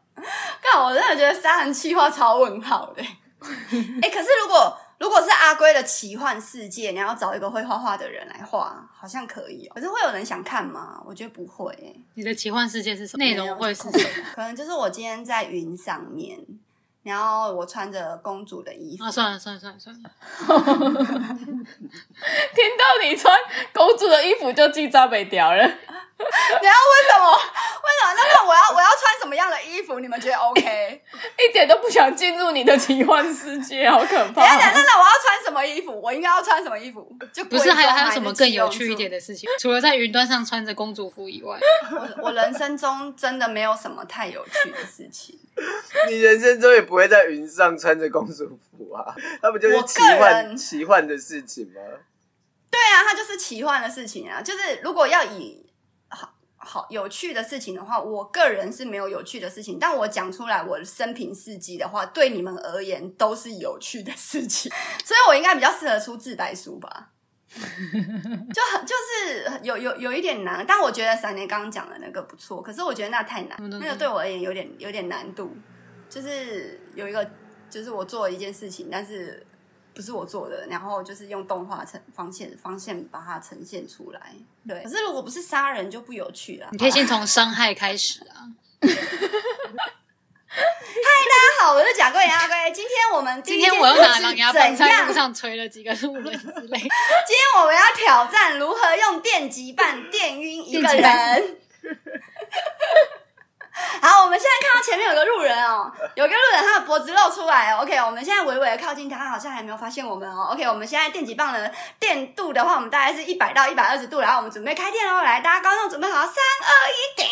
[0.62, 3.02] 但我真的觉得杀人气化超问号的。
[3.02, 9.72] 哎、 欸，可是如果如果是阿龟的奇幻世界，你要找一个会画画的人来画，好像可以哦。
[9.74, 11.00] 可是会有人想看吗？
[11.06, 11.72] 我觉得不会。
[12.14, 13.24] 你的奇幻世界是什么？
[13.24, 14.24] 内容会是什么？
[14.34, 16.38] 可能就是我今天在云上面。
[17.04, 20.10] 然后我穿着公主的衣服啊，算了算了算了算了，
[21.38, 23.34] 听到你穿
[23.72, 25.64] 公主的衣服就记招北屌了。
[26.18, 27.32] 然后为什么？
[27.32, 28.14] 为什么？
[28.16, 30.00] 那个我要我要穿什么样的衣服？
[30.00, 31.02] 你们觉得 OK？
[31.38, 34.42] 一点都不想进入你的奇幻世界，好可怕！
[34.44, 36.00] 等等等等，我要穿什么衣服？
[36.00, 37.08] 我应该要穿什么衣服？
[37.32, 39.48] 就不是还有还有什么更有趣一点的事情？
[39.60, 41.58] 除了在云端上穿着公主服以外，
[41.92, 45.38] 我我人生中真的没有什么太有趣的事情。
[46.08, 49.14] 你人生中也不会在云上穿着公主服啊？
[49.42, 51.80] 那不就是奇幻奇幻的事情吗？
[52.70, 54.42] 对啊，它就是奇幻的事情啊。
[54.42, 55.67] 就是如果要以
[56.68, 59.78] 好好有趣的事情的话，我个人是没有有趣的事情。
[59.80, 64.70] 但我讲出来我的生平事迹的话，对你们而言都是有趣的事情。
[65.02, 67.12] 所以我应该比较适合出自白书吧。
[67.50, 75.50] 就很就是有有有一点难，但我觉得闪电刚刚讲的那个不错，可是我觉得那太难，那个对我而言有点有点难度。
[76.10, 77.26] 就是有一个，
[77.70, 79.46] 就是我做了一件事情，但是
[79.98, 84.32] 不是我做的，然后就是用动画呈方线方线把它呈现出来。
[84.64, 86.68] 对，可是如果不是杀人就不有趣了。
[86.70, 88.46] 你可以先从伤害开始啊。
[88.80, 88.88] 嗨，
[90.54, 92.54] 大家好，我是贾桂琳阿龟。
[92.72, 96.78] 今天我们今天我又拿狼牙棒在路上吹了几个路人之类。
[96.78, 101.56] 今天我们要挑战如何用电击棒电晕一个人。
[104.00, 107.80] 好，我们现在看到前面有个路人哦，有个路人他的脖子露出来哦。
[107.82, 110.50] OK，我们现在微微的靠近他，他好像还没有发现我们哦。
[110.52, 115.22] OK，我们现在电击棒的电度的话，我们大概是一百到一百二十度，然后我们准备开电哦。
[115.22, 117.28] 来，大家观众准备好，三二一，点。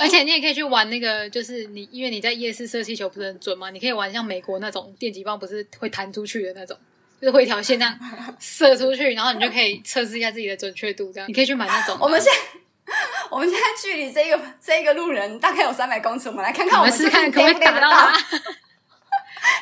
[0.00, 3.70] 而且你也可以去玩那个，就是你因为你在夜市射气球不是很准嘛？
[3.70, 6.76] 你可以玩像美国那种电击棒，不是会弹出去的那种，
[7.20, 7.96] 就是会一条线这样
[8.40, 11.12] 射出去，然后你就可以测试一下自己的准确度。
[11.12, 11.96] 这样， 你可以去买那种。
[12.00, 12.61] 我们现在。
[13.30, 18.12] 我们现在距离这个这一个路人大概有三百公尺，我们来看看我们是看可不可以打到他，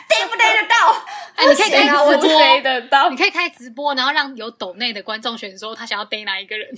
[0.08, 0.92] 逮不逮得到？
[1.36, 3.08] 哎，你可以开直播，逮得到。
[3.10, 6.68] 你可以开直播，然后让有抖内的观众选说他想要逮哪一个人，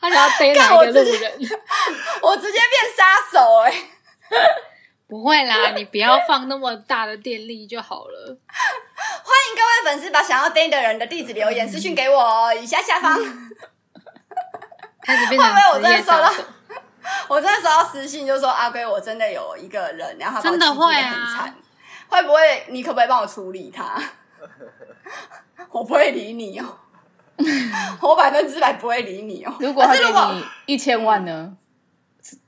[0.00, 1.32] 他想要逮哪一个路人，
[2.22, 3.76] 我直接变杀手哎、欸！
[5.06, 8.38] 不会啦，你不要放那么大的电力就好了。
[8.96, 13.18] 欢迎各位粉丝把想要逮的人的地址留言私讯给我，以下下方。
[15.10, 16.44] 开始变成职业杀手。
[17.28, 21.54] 我真的收到私信，就说阿龟，我真的有一个人，然后他真的会很惨，
[22.08, 22.66] 会不会？
[22.68, 24.00] 你可不可以帮我处理他？
[25.70, 26.78] 我不会理你哦，
[28.00, 29.54] 我百分之百不会理你哦。
[29.60, 30.00] 如果他给
[30.34, 31.56] 你一千万呢？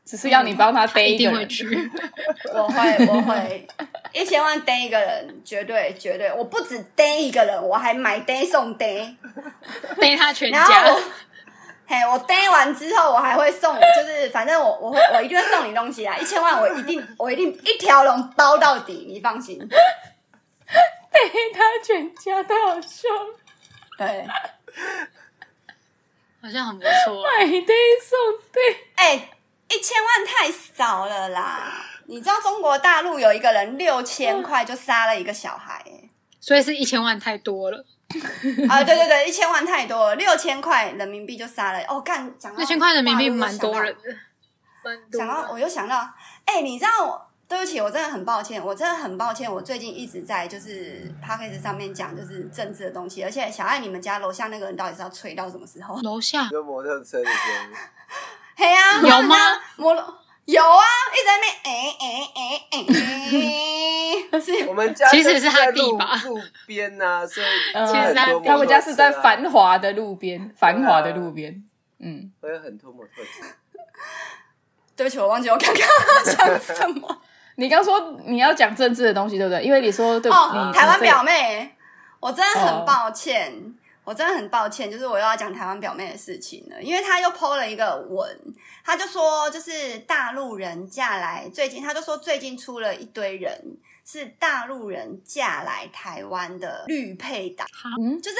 [0.04, 1.64] 只是要你帮他逮一个人去，
[2.52, 3.66] 我会我会
[4.12, 9.16] 一千万逮一个人，绝对绝对，我不止逮一个人，我还买逮送逮，
[9.98, 10.94] 逮他全家。
[11.92, 16.16] 嘿，我逮完之后，我还会送，就是反正我我会我一定会送你东西啊！
[16.16, 19.58] 一千万我一定我一定一条龙包到底，你放心。
[19.68, 21.20] 逮
[21.52, 23.08] 他全家都好笑，
[23.98, 24.26] 对，
[26.40, 27.22] 好像很不错。
[27.24, 28.18] 买逮送
[28.50, 28.60] 逮，
[28.94, 29.28] 哎、欸。
[29.68, 31.82] 一千万太少了啦！
[32.04, 35.82] 你知道中国大陆有一个人六千块就杀了一个小孩，
[36.38, 37.82] 所以是一千万太多了
[38.68, 38.82] 啊！
[38.84, 42.00] 对对对，一千万太多了，六千块人民币就杀了哦！
[42.00, 45.98] 干，讲到六千块人民币蛮多人的，想到我又想到，
[46.44, 47.28] 哎、欸，你知道我？
[47.48, 56.00] 对不起，我真的很抱歉，我真的很抱歉，我最近一直在就是 Podcast 上面讲就是政治的东西，而且小爱你们家楼下那个人到底是要吹到什么时候？
[56.00, 57.76] 楼下有摩托车的声音。
[58.56, 59.36] 嘿呀，有吗？
[59.76, 59.94] 摩
[60.44, 62.40] 有啊，一直在那边哎哎哎
[64.32, 66.20] 哎， 是我们家其实是他地吧？
[66.24, 67.46] 路边呐，所以
[67.86, 71.62] 其实他他们家是在繁华的路边，繁华的路边，
[72.00, 73.46] 嗯，我有很多摩托车。
[74.96, 77.22] 对不起，我忘记我刚刚要讲什么。
[77.56, 79.62] 你刚说你要讲政治的东西，对不对？
[79.62, 81.70] 因为你说对哦，台湾表妹，
[82.18, 83.74] 我真的很抱歉。
[84.04, 88.28] 我真的很抱歉，就是我又要讲台湾表妹的事情了，因为她又 po 了一个文，
[88.84, 97.66] 他就说就是大陆人嫁来，最近他就说最近出了一堆人是大陆人嫁来台湾的绿配党，
[98.00, 98.36] 嗯，就是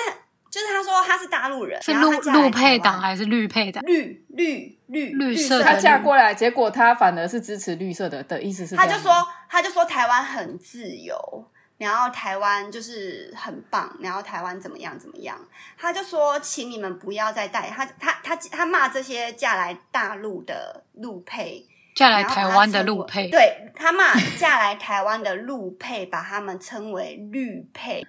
[0.51, 3.83] 就是他说他是大陆人，是陆陆配党还是绿配党？
[3.87, 9.13] 绿绿绿绿色，他嫁过来，结果他反而是支持绿色的的意思是，他就说
[9.49, 11.47] 他就说台湾很自由。
[11.83, 15.37] 然后台湾就是很棒，然后台湾怎么样怎么样，
[15.77, 28.07] 他就说，请你们不要再带他，他他他骂这些嫁来大陆的陆配，嫁来台湾的陆配，对，他骂 嫁来台湾的陆配，把他们称为绿配。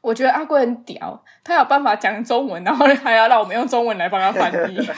[0.00, 4.92] 我觉得阿贵很屌，他有办法讲中文，然后还要让我们用中文来帮他翻译， 他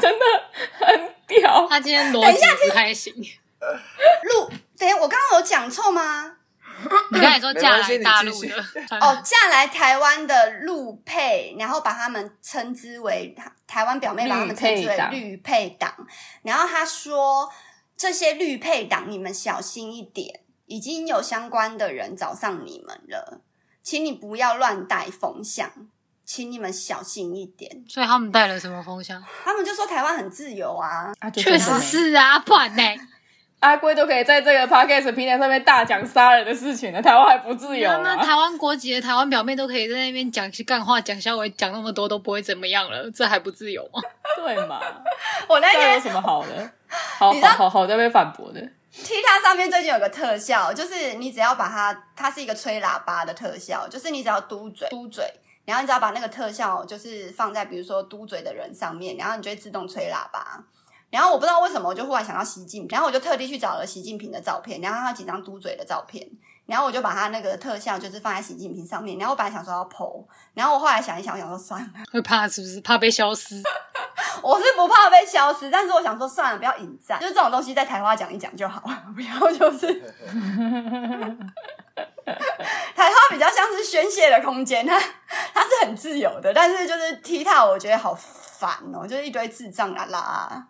[0.00, 0.24] 真的
[0.72, 1.66] 很屌。
[1.68, 3.14] 他今天逻辑不太行。
[4.24, 6.34] 陆，等下，我刚刚有讲错吗？
[7.10, 8.54] 你刚才说嫁来大陆的
[9.00, 13.34] 哦，嫁来台湾的陆配，然后把他们称之为
[13.66, 15.92] 台湾表妹，把他们称之为绿配党。
[16.42, 17.50] 然后他说，
[17.96, 23.40] 这些绿配党，你们小心一点，已经有相关的人找上你们了，
[23.82, 25.68] 请你不要乱带风向，
[26.24, 27.84] 请你们小心一点。
[27.88, 29.20] 所以他们带了什么风向？
[29.44, 32.82] 他们就说台湾很自由啊，啊确实是啊，不然呢？
[33.60, 38.00] 阿龟都可以在这个 podcast 平台上面大讲杀人的事情了，台湾还不自由吗？
[38.04, 44.00] 那台湾国籍的台湾表妹都可以在那边讲些干话、讲笑话，讲那么多都不会怎么样了，这还不自由吗？
[44.36, 44.80] 对嘛？
[45.48, 46.70] 我那天有什么好的？
[46.88, 48.60] 好好好好在被反驳的。
[48.90, 55.24] 踢踏上面最近有个特效，就是你只要把它，它是一个吹喇叭的特效，就是你只要嘟嘴嘟嘴，
[55.64, 60.64] 然后你只要把那个特效就是放在比如说嘟嘴的人上面，然后你就会自动吹喇叭。
[61.10, 66.28] 然后我不知道为什么，我就忽然想到习近平，然后我就特地去找了习近平的照片，然后他几张嘟嘴的照片，
[66.66, 72.80] 然后我就把他那个特效就是放在习近平上面，然后我本来想说要 po，然后我后来想一想，我想说算了， 会怕是不是？
[72.82, 73.62] 怕被消失？
[74.42, 79.86] 我是不怕被消失，但是我想说算了，不要引战，就是这种东西在台花讲一讲就好了，不要就是
[82.94, 85.00] 台花比较像是宣泄的空间，它
[85.54, 90.66] 它是很自由的，但是就是踢踏，我觉得好烦哦，就是一堆智障啦啦。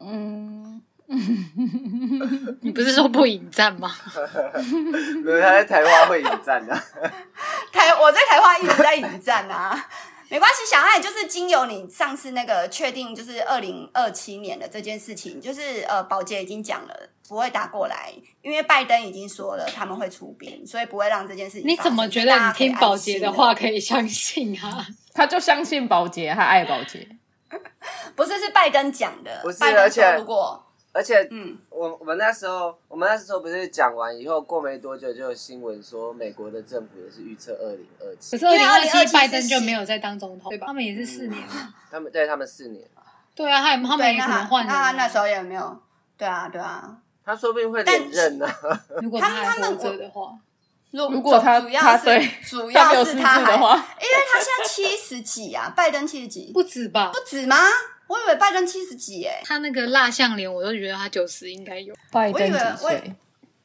[0.00, 0.82] 嗯，
[2.62, 3.90] 你不是说不引战吗？
[5.24, 6.84] 没有，他在台花会引战啊。
[7.72, 9.88] 台我在台花一直在引战啊，
[10.30, 10.64] 没关系。
[10.70, 21.68] 小爱就是经由你上次那个确定，就是二零二七年的这件事情，就是呃，保洁已经讲了不会打过来，因为拜登已经说了他们会出兵，所以不会让这件事情。
[21.68, 24.86] 你怎么觉得你听保洁的话可以相信啊？
[25.12, 27.06] 他就相信保洁，他爱宝杰。
[28.16, 29.40] 不是，是拜登讲的。
[29.42, 38.30] 不是，而且如果而且，嗯，我我们那时候，我们那时候不是讲完以后，过没多久就有新闻说，美国的政府也是预测二零二七。
[38.30, 40.66] 可是二零二七拜登就没有再当总统，对吧？
[40.68, 41.38] 他们也是四年。
[41.90, 42.82] 他们对他们四年。
[43.34, 44.66] 对啊，他们他们也可能换。
[44.66, 45.78] 那他那时候也没有。
[46.16, 46.96] 对啊，对啊。
[47.22, 48.48] 他说不定会连任呢。
[49.02, 50.32] 如果他还活着的话。
[50.90, 52.04] 如果他主要是
[52.48, 57.10] 主要是他还， 因为他现在七十几啊，拜登七十几，不止吧？
[57.12, 57.56] 不止吗？
[58.06, 61.94] 我以为拜登七十几耶，他那个蜡像脸，我都觉得他九十应该有。
[62.12, 63.14] 拜登几岁？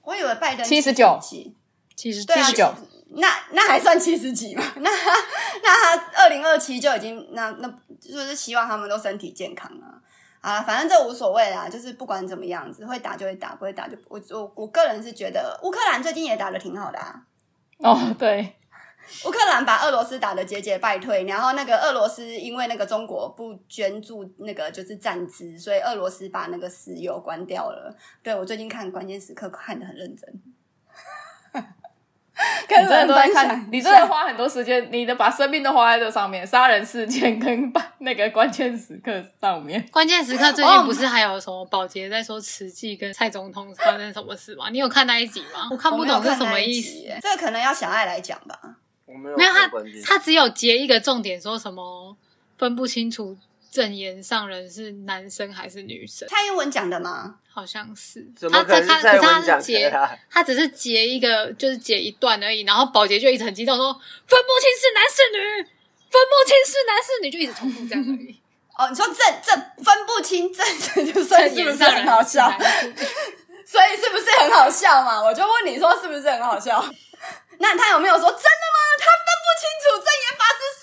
[0.03, 1.53] 我以为拜登七十九，七
[1.95, 2.73] 七十九，
[3.09, 4.63] 那那还算七十几吗？
[4.77, 10.01] 那那他二零二七就已经那那就是希望他们都身体健康啊
[10.41, 17.23] 啊，反正这无所谓啦，就是不管怎么样子，会打就会打，不会打就我我我个人是觉得乌克兰最近也打的挺好的啊。
[17.79, 18.55] 哦，对。
[19.25, 27.93] 乌克兰把俄罗斯打的节节败退，然后那个俄罗斯因为那个中国不捐助那个就是战资，所以俄罗斯把那个石油关掉了。
[28.23, 30.41] 对，我最近看关键时刻看的很认真，
[32.69, 39.83] 你真的都在看，你真的花很多时间，你的把生命都花在这上面，杀人事件跟把那个关键时刻上面。
[39.91, 44.69] 关键时刻最近不是还有什么保洁在说慈济跟蔡总统发生什么事吗？
[44.71, 45.67] 你有看那一集吗？
[45.71, 47.05] 我看不懂是什么意思。
[47.21, 48.57] 这个可能要小爱来讲吧。
[49.05, 49.69] 没有，没有他，
[50.05, 52.15] 他只有截一个重点，说什么
[52.57, 53.35] 分不清楚
[53.71, 56.27] 证言上人是男生还是女生。
[56.27, 57.35] 蔡英文讲的吗？
[57.49, 58.29] 好像是。
[58.35, 58.87] 怎么可能是
[59.19, 59.91] 他是截？
[60.29, 62.63] 他只是截一个，就是截一段而已。
[62.63, 63.93] 然后保洁就一直很激动说
[64.27, 65.63] ：“分不清是男是女，
[66.11, 68.37] 分不清是男是女，就一直重复这样而已。”
[68.77, 70.65] 哦，你说证证分不清证，
[71.13, 72.49] 就算是不是很好笑？
[73.65, 75.23] 所以是不是很好笑嘛？
[75.23, 76.83] 我就问你说是不是很好笑？
[77.59, 78.79] 那他有没有说真的吗？
[78.99, 80.80] 他分不清楚证言法师是？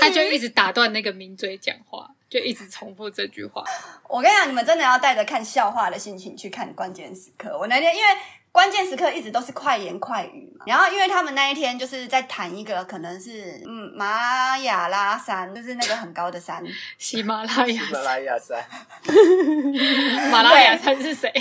[0.00, 3.62] 他就一直打断那个名嘴讲话，就一直重复这句话。
[4.08, 7.56] 我跟你讲，你们真的要带着看笑话的心情去看关键时刻。
[7.58, 8.08] 我那天因为
[8.50, 16.64] 关键时刻一直都是快言快语嘛，然后因为他们那一天就是在谈一个可能是嗯马雅拉山，就是那个很高的山，
[16.96, 18.64] 喜马拉雅喜马拉雅山，
[20.32, 21.32] 马拉雅山是谁？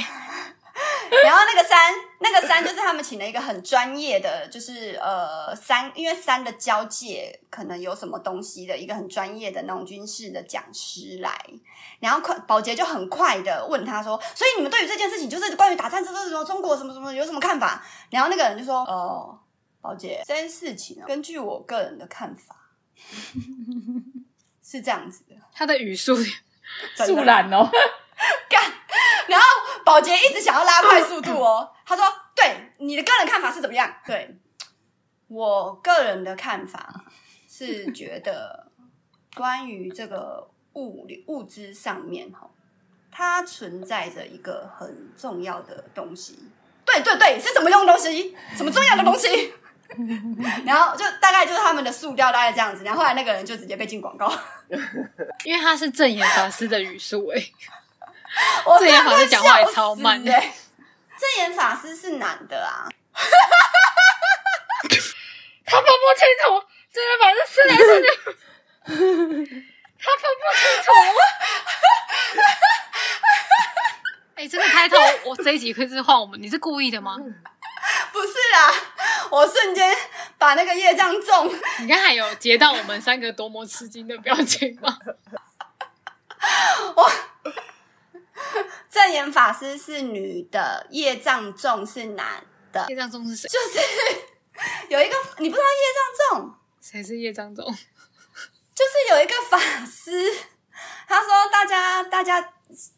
[1.23, 11.36] 然后那个山，那个山就是他们请了一个很专业的，就是呃山，因为山的交界可能有什么东西的一个很专业的那种军事的讲师来。
[11.99, 19.39] 然后快保洁就很快的问他说：“所以你们对于这件事情，就是关于打战争什么中国什么什么有什么看法？”然后那个人就说：“哦，
[19.82, 22.55] 保洁，这件事情根据我个人的看法
[24.63, 27.67] 是这样子的。”他的语速肃然哦，
[28.47, 28.66] 干。
[29.28, 29.45] 然后
[29.86, 31.71] 保洁一直想要拉快速度哦。
[31.86, 32.05] 他说
[32.36, 34.36] ：“对，你的个人看法是怎么样？”对，
[35.28, 37.05] 我个人的看法
[37.49, 38.71] 是觉得
[39.36, 40.49] 关于这个。
[40.78, 42.47] 物物资上面哈，
[43.11, 46.38] 它存在着一个很重要的东西。
[46.86, 48.38] 对对对，是什么用东西？
[48.55, 49.51] 什么重要的东西？
[50.67, 52.84] 然后就大概就是他们的塑料，大概这样子。
[52.84, 54.32] 然后后来那个人就直接被进广告，
[55.43, 57.41] 因为他是正言法师的语速哎。
[58.79, 60.31] 证言法师讲话也超慢的。
[60.31, 62.88] 证言法师是男的啊。
[65.65, 66.63] 他分不清楚
[66.93, 68.07] 证言法师是男是女。
[69.99, 70.88] 他分不清楚。
[74.35, 77.17] 哎、欸，这个开头，我这一集可以是换我们，你是故意的吗？
[78.11, 78.71] 不是啦，
[79.31, 79.95] 我瞬间
[80.38, 81.51] 把那个业障重。
[81.79, 84.95] 你看还有截到我们三个多么吃惊的表情吗？
[86.95, 87.11] 我
[88.89, 92.85] 证严法师是女的，业障重是男的。
[92.89, 93.47] 业障重是谁？
[93.49, 93.79] 就是
[94.89, 96.53] 有一个，你不知道业障重？
[96.81, 97.65] 谁是业障重？
[98.77, 100.31] 就是有一个法师，
[101.07, 102.53] 他说大家大家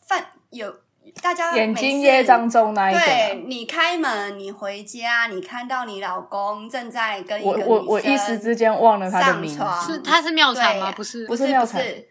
[0.06, 0.82] 犯有
[1.22, 10.92] 大家眼睛业障重那一个，对，你开门，你回家，你看到你老公正在跟一个女生我我我一时之间忘了他的名字，是他是妙禅吗？
[10.92, 12.09] 不是不是不是，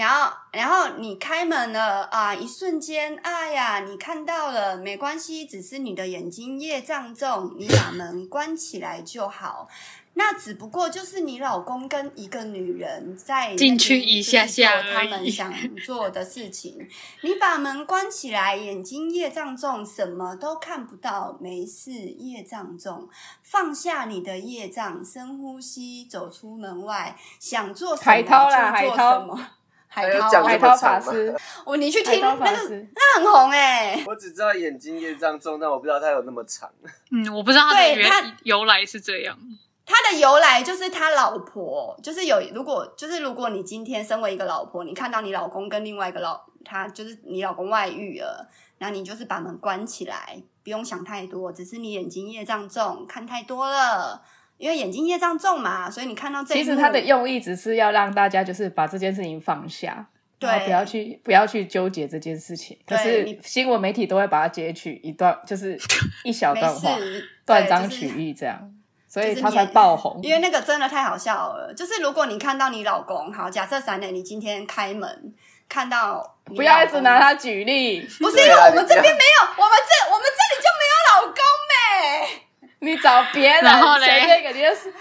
[0.00, 9.68] 然后然后你开门了啊，一瞬间，哎呀，你看到了，没关系，只是你的眼睛业障重，你把门关起来就好。
[10.14, 15.52] 那只不过就是你老公跟一个女人在进去一下下他们想
[15.84, 16.88] 做的事情。
[17.20, 23.06] 你把门关起来，眼睛业障重，什么都看不到，没事，业障重，
[23.42, 29.46] 放下你的业障，深呼吸，走出门外，想做什么就做什么。
[29.92, 31.36] 海涛，海涛法师，
[31.66, 34.04] 我你去听那个，那很红哎、欸。
[34.06, 36.70] 我只知道眼睛业障重，但我不知道他有那么长。
[37.10, 38.08] 嗯，我不知道它的原
[38.44, 39.36] 由来是这样。
[39.84, 54.22] 他的由来就是他老婆，就是有如果就是如果你今天身为一个老婆，你看到你老公跟另外一个老他就是你老公外遇了，那你就是把门关起来，不用想太多，只是你眼睛业障重，看太多了，
[54.60, 56.54] 因为眼睛业障重嘛，所以你看到这。
[56.54, 60.06] 其实他的用意只是要让大家就是把这件事情放下，
[60.38, 62.78] 对，不要去不要去纠结这件事情。
[62.86, 65.78] 可是新闻媒体都会把它截取一段，就是
[66.24, 66.94] 一小段话，
[67.46, 68.70] 断章取义这样。
[69.08, 71.74] 所以他才爆红，因为那个真的太好笑了。
[71.74, 75.34] 就是如果你看到你老公，好，假设三年，你今天开门
[75.68, 82.42] 看到，不要一直拿他举例，不是因为我们这边没有，我们这我们这里就没有老公咩？
[82.80, 84.92] 你找别人，然后嘞，这个就是，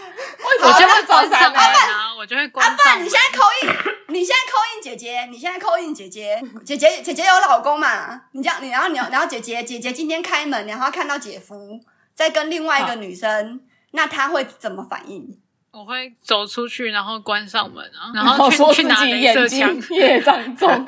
[0.64, 2.76] 我就会找上门啊，我就会关上。
[2.78, 8.22] 阿爸，你现在 call in，你现在 call in 姐姐，你现在 call in 姐姐，姐姐姐姐有老公嘛？
[8.34, 11.80] 你这样，你然后你然后姐姐姐姐今天开门，然后看到姐夫
[12.14, 13.62] 在跟另外一个女生。
[13.92, 15.40] 那他会怎么反应？
[15.72, 20.86] 我会走出去，然后关上门啊， 然后去去拿镭射枪，业障重，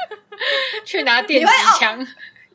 [0.86, 1.98] 去拿电子枪。
[2.00, 2.06] 你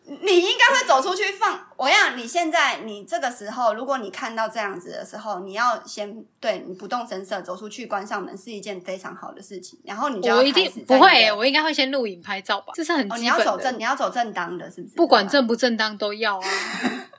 [0.08, 1.60] 应该会走出去放。
[1.78, 9.80] 我要你现在，你这个时候，如果你看到这样子的时候，你要先对你不动声色走出去，关上门是一件非常好的事情。
[9.84, 13.16] 然后你就要我一定不会、欸，我应该会先录影拍照吧，这是很基本的。
[13.16, 14.96] 哦、你要走正，你要走正当的，是不是？
[14.96, 16.48] 不管正不正当都要啊。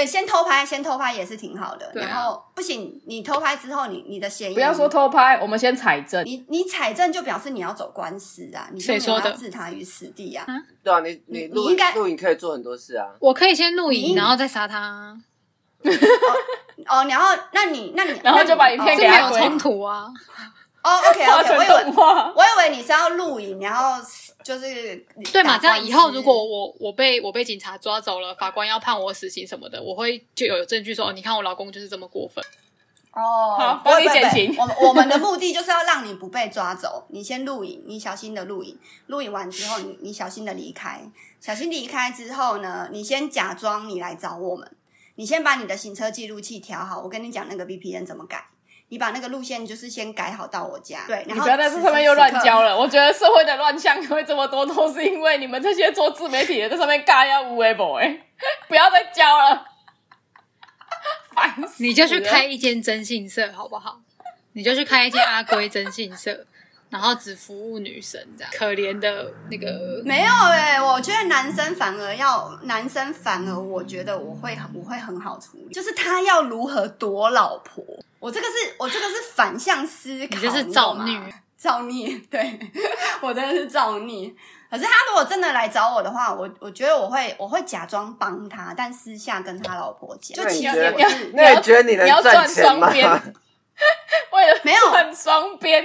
[0.00, 1.84] 对，先偷拍，先偷拍也是挺好的。
[1.88, 6.24] 啊、然后不行，你偷拍之后你，你你的嫌疑不要说偷拍，我们先采证。
[6.24, 10.46] 你你采证就表示你要走官司啊，你就没有要置他于死地啊。
[10.82, 13.08] 对啊，你你录录影可以做很多事啊。
[13.20, 15.14] 我可以先录影，然后再杀他。
[16.88, 20.08] 哦，然后那你那你然后就把影片给他没有冲突啊。
[20.82, 21.74] 哦，OK OK， 我以为
[22.34, 24.02] 我以为你是要录影，然后。
[24.42, 24.96] 就是
[25.30, 25.58] 对嘛？
[25.58, 32.42] 这样以后如果我我被我被警察抓走了，法官要判我死刑什么的，我会就有证据说哦，你看我老公就是这么过分。
[33.12, 34.56] 哦，好，帮你减刑。
[34.56, 37.04] 我我们的目的就是要让你不被抓走。
[37.10, 38.78] 你先录影，你小心的录影，
[39.08, 41.02] 录影完之后，你你小心的离开。
[41.38, 44.74] 小心离开之后呢，你先假装你来找我们，
[45.16, 47.02] 你先把你的行车记录器调好。
[47.02, 48.46] 我跟你讲那个 VPN 怎么改。
[48.90, 52.76] 你把那个路线就是先改好到我家，对，然后你不要在这上面又乱教了。
[52.76, 58.20] 我觉得社会的乱象会这么多，都是因为你们这些做自媒体的在上面尬要无为 boy，
[58.68, 59.64] 不要再教了，
[61.34, 61.82] 烦死！
[61.82, 64.00] 你就去开一间征信社好不好？
[64.52, 66.44] 你就去开一间阿龟征信社。
[66.90, 77.84] 然后只服务女生这样，可怜的那个没有哎、欸，我觉得男生反而要男生反而我觉得我会我会很好处理，就是他要如何躲老婆，
[78.20, 81.18] 我这个是我这个是反向思考，你就是造孽
[81.56, 82.58] 造孽，对
[83.20, 84.32] 我真的是造孽。
[84.70, 92.88] 可是他如果真的来找我的话，我我觉得我会我会假装帮他，但私下跟他老婆讲，就其实我是那你觉得你能赚钱吗？
[94.32, 95.84] 为 了没有很双边，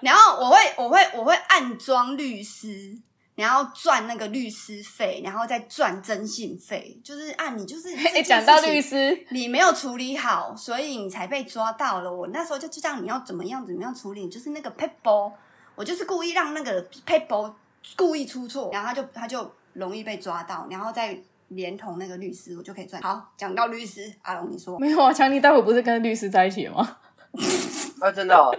[0.00, 2.96] 然后我会我会我会暗装律师，
[3.36, 6.98] 然后赚那个律师费，然后再赚征信费。
[7.04, 12.12] 就是啊，你就是 哎，讲到律师，你没有处理好，所以你才被抓到了。
[12.12, 15.32] 我那时候就知道你要怎么样怎么样处理，就是那个 paper，
[15.76, 17.52] 我就是故意让那个 paper
[17.94, 21.16] 故意出错，然后他就他就容易被抓到，然后再
[21.48, 23.00] 连同那个律师，我就可以赚。
[23.02, 25.12] 好，讲到律师，阿龙你说没有啊？
[25.12, 26.96] 强尼待会不是跟律师在一起吗？
[28.00, 28.50] 啊，真的、哦，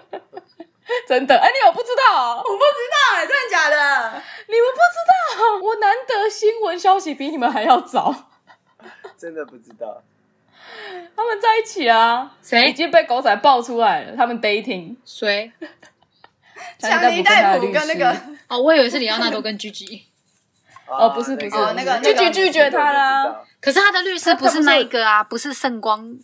[1.08, 2.38] 真的，哎、欸，你有不知道？
[2.38, 4.22] 我不知道、欸，哎，真的假的？
[4.48, 5.58] 你们不知道？
[5.62, 8.14] 我难得新闻消息比你们还要早，
[9.18, 10.02] 真的不知道。
[11.16, 12.32] 他们在一起啊？
[12.42, 14.16] 谁已经被狗仔爆出来了？
[14.16, 15.52] 他们 dating 谁？
[16.80, 18.16] 强尼戴普跟那个
[18.50, 20.04] 哦，我以为是李奥纳多跟 Gigi。
[20.88, 23.42] 哦，不是不是，哦，那个 Gigi 拒绝他啦。
[23.60, 26.18] 可是他的律师不是那一个啊，不是圣光。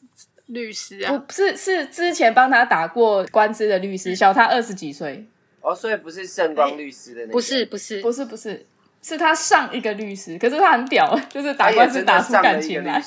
[0.47, 5.25] 律师啊，不是，是之前帮他打过官司的律师，小他二十几岁。
[5.61, 8.65] 哦，所以不是圣光律师的那个，不是，不是，不是，不是，
[9.01, 12.93] 是他上一个律师，可是他很屌，就是打官司打出感情来。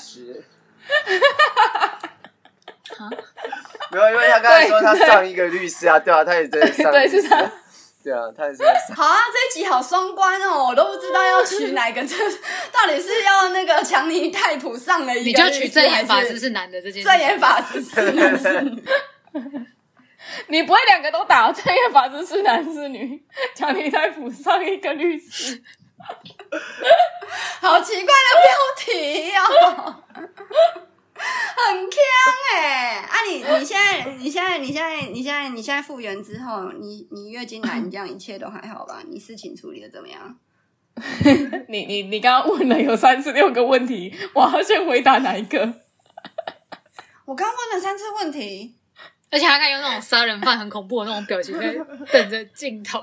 [2.97, 3.11] 啊？
[3.93, 7.53] 没有，因为他刚才说他上一个律师啊，对啊，他也真的上，对，是他。
[8.07, 8.62] 对啊，他也是。
[8.94, 12.14] 好啊，这一集好双关哦，我都不知道要取哪个，这
[12.70, 18.84] 到底是要那个强尼太普上了一个，你就取证严法师是男的这件事，证言法师是男是女，
[20.46, 21.50] 你不会两个都打？
[21.50, 23.20] 证严法师是男是女？
[23.57, 25.61] 强尼太普上一个律师，
[27.61, 29.96] 好奇怪的标题哦。
[31.56, 31.98] 很强
[32.54, 32.96] 哎！
[33.00, 39.02] 啊你，你你现在你现在你现在你现在你现在复原之后，你你月经来，你这样一切都还好吧？
[39.08, 40.36] 你事情处理的怎么样？
[41.68, 45.60] 你你你刚刚问了有三十六个问题，我要先回答哪一个？
[47.26, 48.74] 我刚问了三次问题，
[49.30, 51.74] 而且还敢用那种杀人犯很恐怖的那种表情在
[52.12, 53.02] 等着镜头。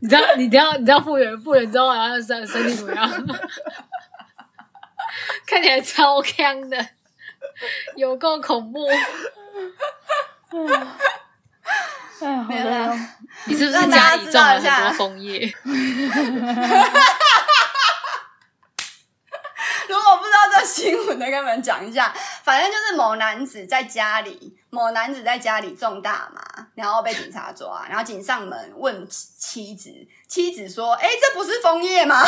[0.00, 0.34] 你知道？
[0.36, 0.72] 你知道？
[0.76, 3.10] 你知道复原复原之后然后身身体怎么样？
[5.46, 6.88] 看起来超锵的，
[7.96, 8.88] 有够恐怖。
[12.48, 12.96] 没有了，
[13.46, 15.52] 你是不是家里种了很多枫叶？
[19.88, 22.14] 如果不知道这新闻，的跟你们讲一下。
[22.42, 29.90] 反正就是某男子在家里，某男子在家里种大麻，然后被警察抓，然后警上门问妻子，
[30.28, 32.22] 妻子说：“哎，这不是枫叶吗？”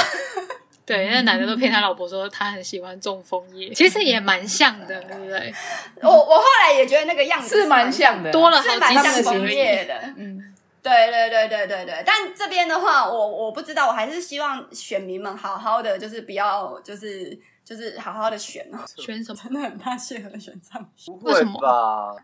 [0.87, 5.55] 对，那男的都骗他老婆说他很喜欢种枫叶，其实也蛮像的，对不对？
[6.03, 9.95] 我我后来也觉得那个样子是蛮像的，多了好几像枫叶的。
[10.17, 12.03] 嗯，对对对对对对。
[12.05, 18.79] 但这边的话，我我不知道，我还是希望选民们好好的，就是不要，就是就是好好的选哦。
[18.99, 19.41] 选什么？
[19.43, 21.11] 真的很怕谢和选上去。
[21.11, 21.33] 不会
[21.63, 22.15] 吧？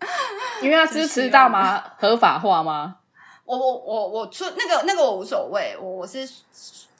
[0.62, 2.96] 因为要支持大麻合法化吗？
[3.44, 6.26] 我我我我出那个那个我无所谓，我我是。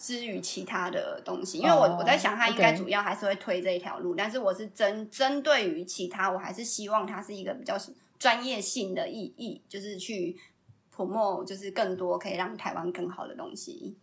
[0.06, 4.16] 之于其他的东西，因为我我在想，他应该主要还是会推这一条路，oh.
[4.16, 7.76] 但是我是针针对于其他，我还是希望它是一个比较
[8.16, 10.36] 专业性的意义，就是去
[10.94, 13.98] promote，就是更多可以让台湾更好的东西，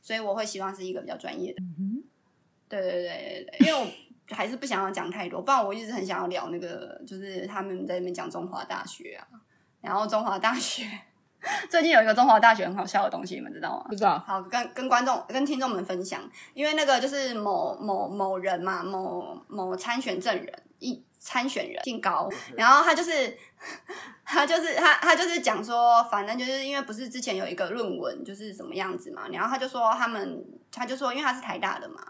[0.00, 1.60] 所以我会希望是一个比较专业的。
[1.60, 2.02] 嗯、mm，hmm.
[2.68, 3.80] 对对对对对，因为
[4.28, 9.26] 我还是不想要讲太多，不然我一直很想要聊那个，就是他们在那边讲中华大学啊，
[9.80, 10.86] 然后中华大学。
[11.70, 13.84] 最近有一个中华大学很好笑的东西，你们知道吗？
[13.88, 14.22] 不知道。
[14.26, 16.20] 好，跟跟观众、跟听众们分享，
[16.54, 23.36] 因为那个就是某某某人嘛，某某参选证人一参选人姓高，然后他就是
[24.24, 32.00] 他就是他他就是讲说，反正就是因为不是之前有一个论文就是什么样子嘛，然后他就说他们，他就说因为他是台大的嘛。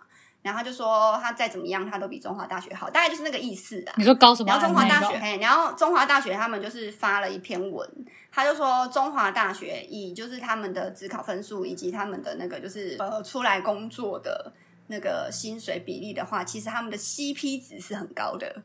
[0.43, 3.93] 然后他就说，他再怎么样，他都比中华大学好，大概就是那个意思啊。
[3.99, 4.51] 你说高什么？
[4.51, 7.87] 然后中华大学，嘿，然后中华大学他们就是发了一篇文，
[8.33, 14.53] 他就说中华大学以就是他们的指考分数以及他们的那个就是呃出来工作的
[14.87, 18.63] 那个薪水比例的话，其实他们的 CP 值是很高的。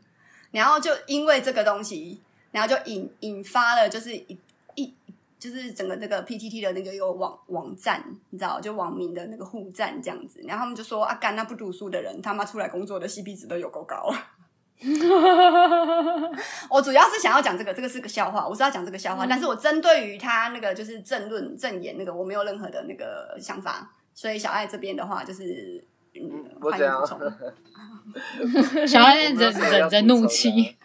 [0.52, 4.38] 然后就因为这个东西，然后就引引发了就是一
[4.76, 4.94] 一
[5.38, 14.14] 就是整个这个 PTT 的那个有网网站，你知道，就网民的那个互战这样子，然后他们就说啊，干那不读书的人，他妈出来工作的 CP 值都有够高。
[16.70, 27.20] 我主要是想要讲这个，这个是个笑话，我是要讲这个笑话，嗯、但是我针对于他那个就是政论政言那个，我没有任何的那个想法，所以小爱这边的话就是，嗯，欢迎补充。
[28.88, 30.76] 小爱忍忍着怒气，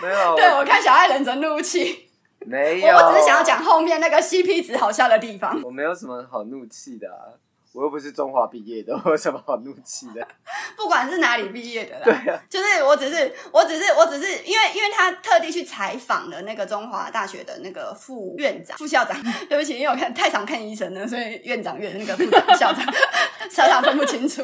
[0.00, 2.10] 没有，对我看小爱忍着怒气，
[2.40, 7.34] 没有，我只是想要讲后面那个 CP 值好笑的地方，我没有什么好怒气的啊。
[7.72, 10.26] 我又不是中华毕业的，我有什么好怒气的？
[10.76, 19.16] 不管是哪里毕业的啦，对啊，就是我只是，我只是，我只是，因为因为他特地去采访了那个中华大学的那个副院长、副校长。
[19.48, 22.84] 对不起，因为我看太常看医生了，所以院长、院那个副长、校长
[23.50, 24.42] 常常分不清楚。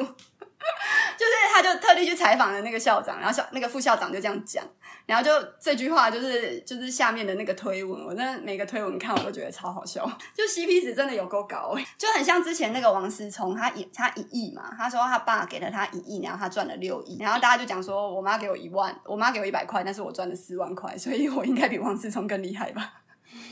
[1.16, 4.64] 就是他就特地去采访了那个校长，然后校那个副校长就这样讲。
[5.06, 10.04] 然后就这句话，就是就是下面的那个推文，我真的每个推文看我都觉得超好笑，
[10.34, 22.94] 就 CP 值真的有够高，就很像之前那个王思聪，他一他一亿嘛，他说他爸给了他一亿，然后他赚了六亿，然后大家就讲说，我妈给我一万，我妈给我一百块，但是我赚了四万块，所以我应该比王思聪更厉害吧？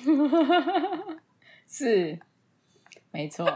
[1.71, 2.19] 是，
[3.12, 3.47] 没错。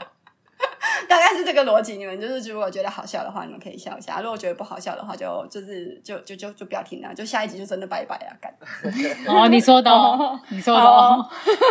[1.08, 8.30] 大概是这个逻辑，你们就是如果觉得好笑的话，你们可以笑一下；如果觉得不好笑的话就，就就是就就就就不要听了，就下一集就真的拜拜啊！
[8.40, 8.52] 干
[9.28, 11.28] 哦，你说的，哦， 你说的，哦，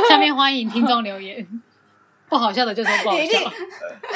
[0.10, 1.48] 下面欢迎听众留言。
[2.30, 3.40] 不好笑的就说不好笑，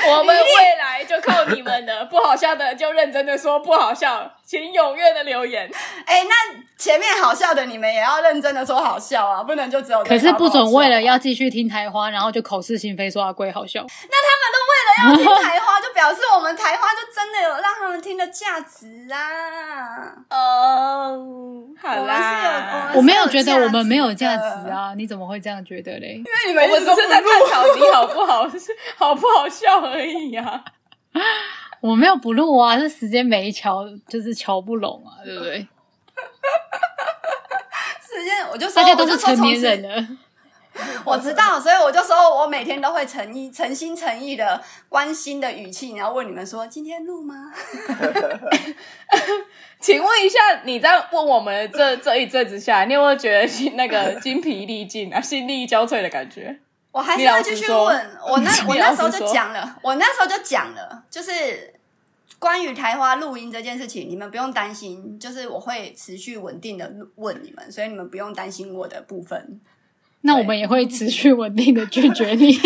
[0.10, 2.04] 我们未来就靠你们的。
[2.08, 5.72] 不好笑的就认真的说不好笑，请踊跃的留言。
[6.06, 6.36] 哎、欸，那
[6.78, 10.04] 前面好笑的你们也要认真的说好笑啊，不能就只有。
[10.04, 13.80] 可是不准为了要继续听台花，然后就口是心非说阿贵好笑。
[13.80, 20.14] 那他们都为了要听台花，就表示我们台花就真的有让他们听的价值啊。
[20.30, 21.18] 哦，
[21.82, 26.16] 好啦，我，我没有觉得我们没有价值啊，你怎么会这样觉得嘞？
[26.16, 28.06] 因为你们我们只是在探讨你好。
[28.08, 28.50] 不好？
[28.50, 30.64] 是好不好笑而已呀、啊。
[31.80, 35.60] 我没有不录啊，是时间没瞧，就是瞧不拢啊，对不对？
[38.04, 40.08] 时间我就说大家都是成年人了，
[41.06, 47.52] 我知道，所以我就说我每天都会诚意、诚心诚意的关心的语气，然后问你们说今天录吗？
[49.82, 56.60] 请问一下，你在问我们这这一阵子下来，你有没有觉得那个精疲力尽啊，心力交瘁的感觉？
[56.92, 57.80] 我还是要继续问
[58.28, 61.74] 我那我那时候就讲了，我那时候就讲了，就是
[62.38, 69.60] 关于台花录音这件事情，你们不用担心，就是我会持续稳定的问你们，所以你们不用担心我的部分。
[70.22, 72.54] 那我们也会持续稳定的拒绝你，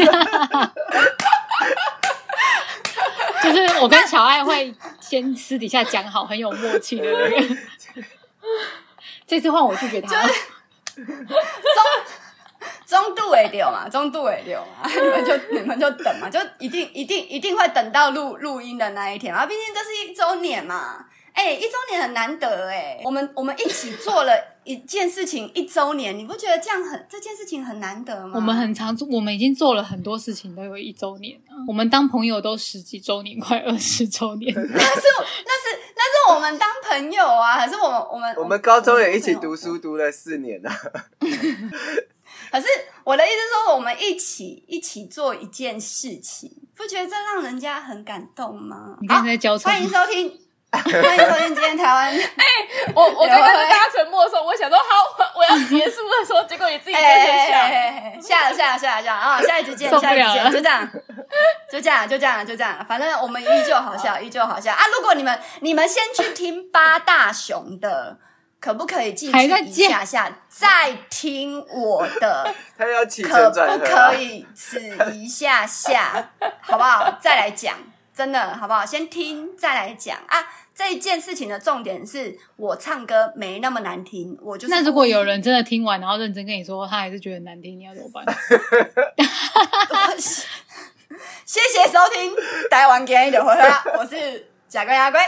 [3.42, 7.56] 就是我跟小爱会先私底下讲好，很有默契的那个。
[9.28, 10.28] 这次换我拒绝他。
[12.86, 19.46] 中度尾流嘛，中度尾流嘛， 你们就你们就等嘛，就一定一定一定会等到录录音的那一天啊！
[19.46, 21.04] 毕竟这是一周年嘛，
[21.34, 24.34] 哎、欸，一周年很难得哎，我们我们一起做了
[24.66, 28.34] 一件事情一周年，你不觉得这样很这件事情很难得吗？
[28.36, 40.72] 我们很常做，我们已经做了很多事情都有一周年了，我们当朋友都十几周年，快二十周年， 那是那是那是我们当朋友啊，还是我们我们我们高中也一起读书读了四年了。
[42.52, 42.68] 可是
[43.04, 48.98] 我的意思是说，我们一起一起做一件事情，不觉得这让人家很感动吗？
[49.02, 50.40] 你刚才在交欢迎收听，
[50.78, 52.08] 欢迎收听今天台湾。
[52.14, 54.84] 哎、欸，我我刚刚在大家沉默的时候，我想说好，
[55.36, 59.42] 我要结束的时候，结果你自己在先下，下了下了下了下了啊！
[59.42, 60.90] 下一集见，下一集见，就这样，
[61.72, 62.86] 就这样，就这样，就这样。
[62.88, 64.84] 反正我们依旧好笑，依旧好笑啊！
[64.96, 68.18] 如果你们你们先去听八大熊的。
[68.58, 72.52] 可不可以继续一下下再听我的？
[72.76, 74.82] 他要可不可以此
[75.14, 77.16] 一下下，好不好？
[77.22, 77.76] 再来讲，
[78.12, 78.84] 真的好不好？
[78.84, 80.48] 先听再来讲啊！
[80.76, 84.74] 这一件事情的重点是我唱歌没那么难听，我就是。
[84.74, 88.26] 那如果有人真的听完，然后认真跟你说，他还是觉得难听，你要怎么办？
[91.46, 92.36] 谢谢收听
[92.70, 95.20] 台湾今日就回来，我是假龟阿龟，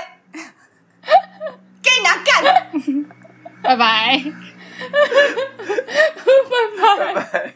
[1.81, 2.43] 给你拿干。
[3.63, 4.21] 拜拜，
[6.77, 7.53] 拜拜。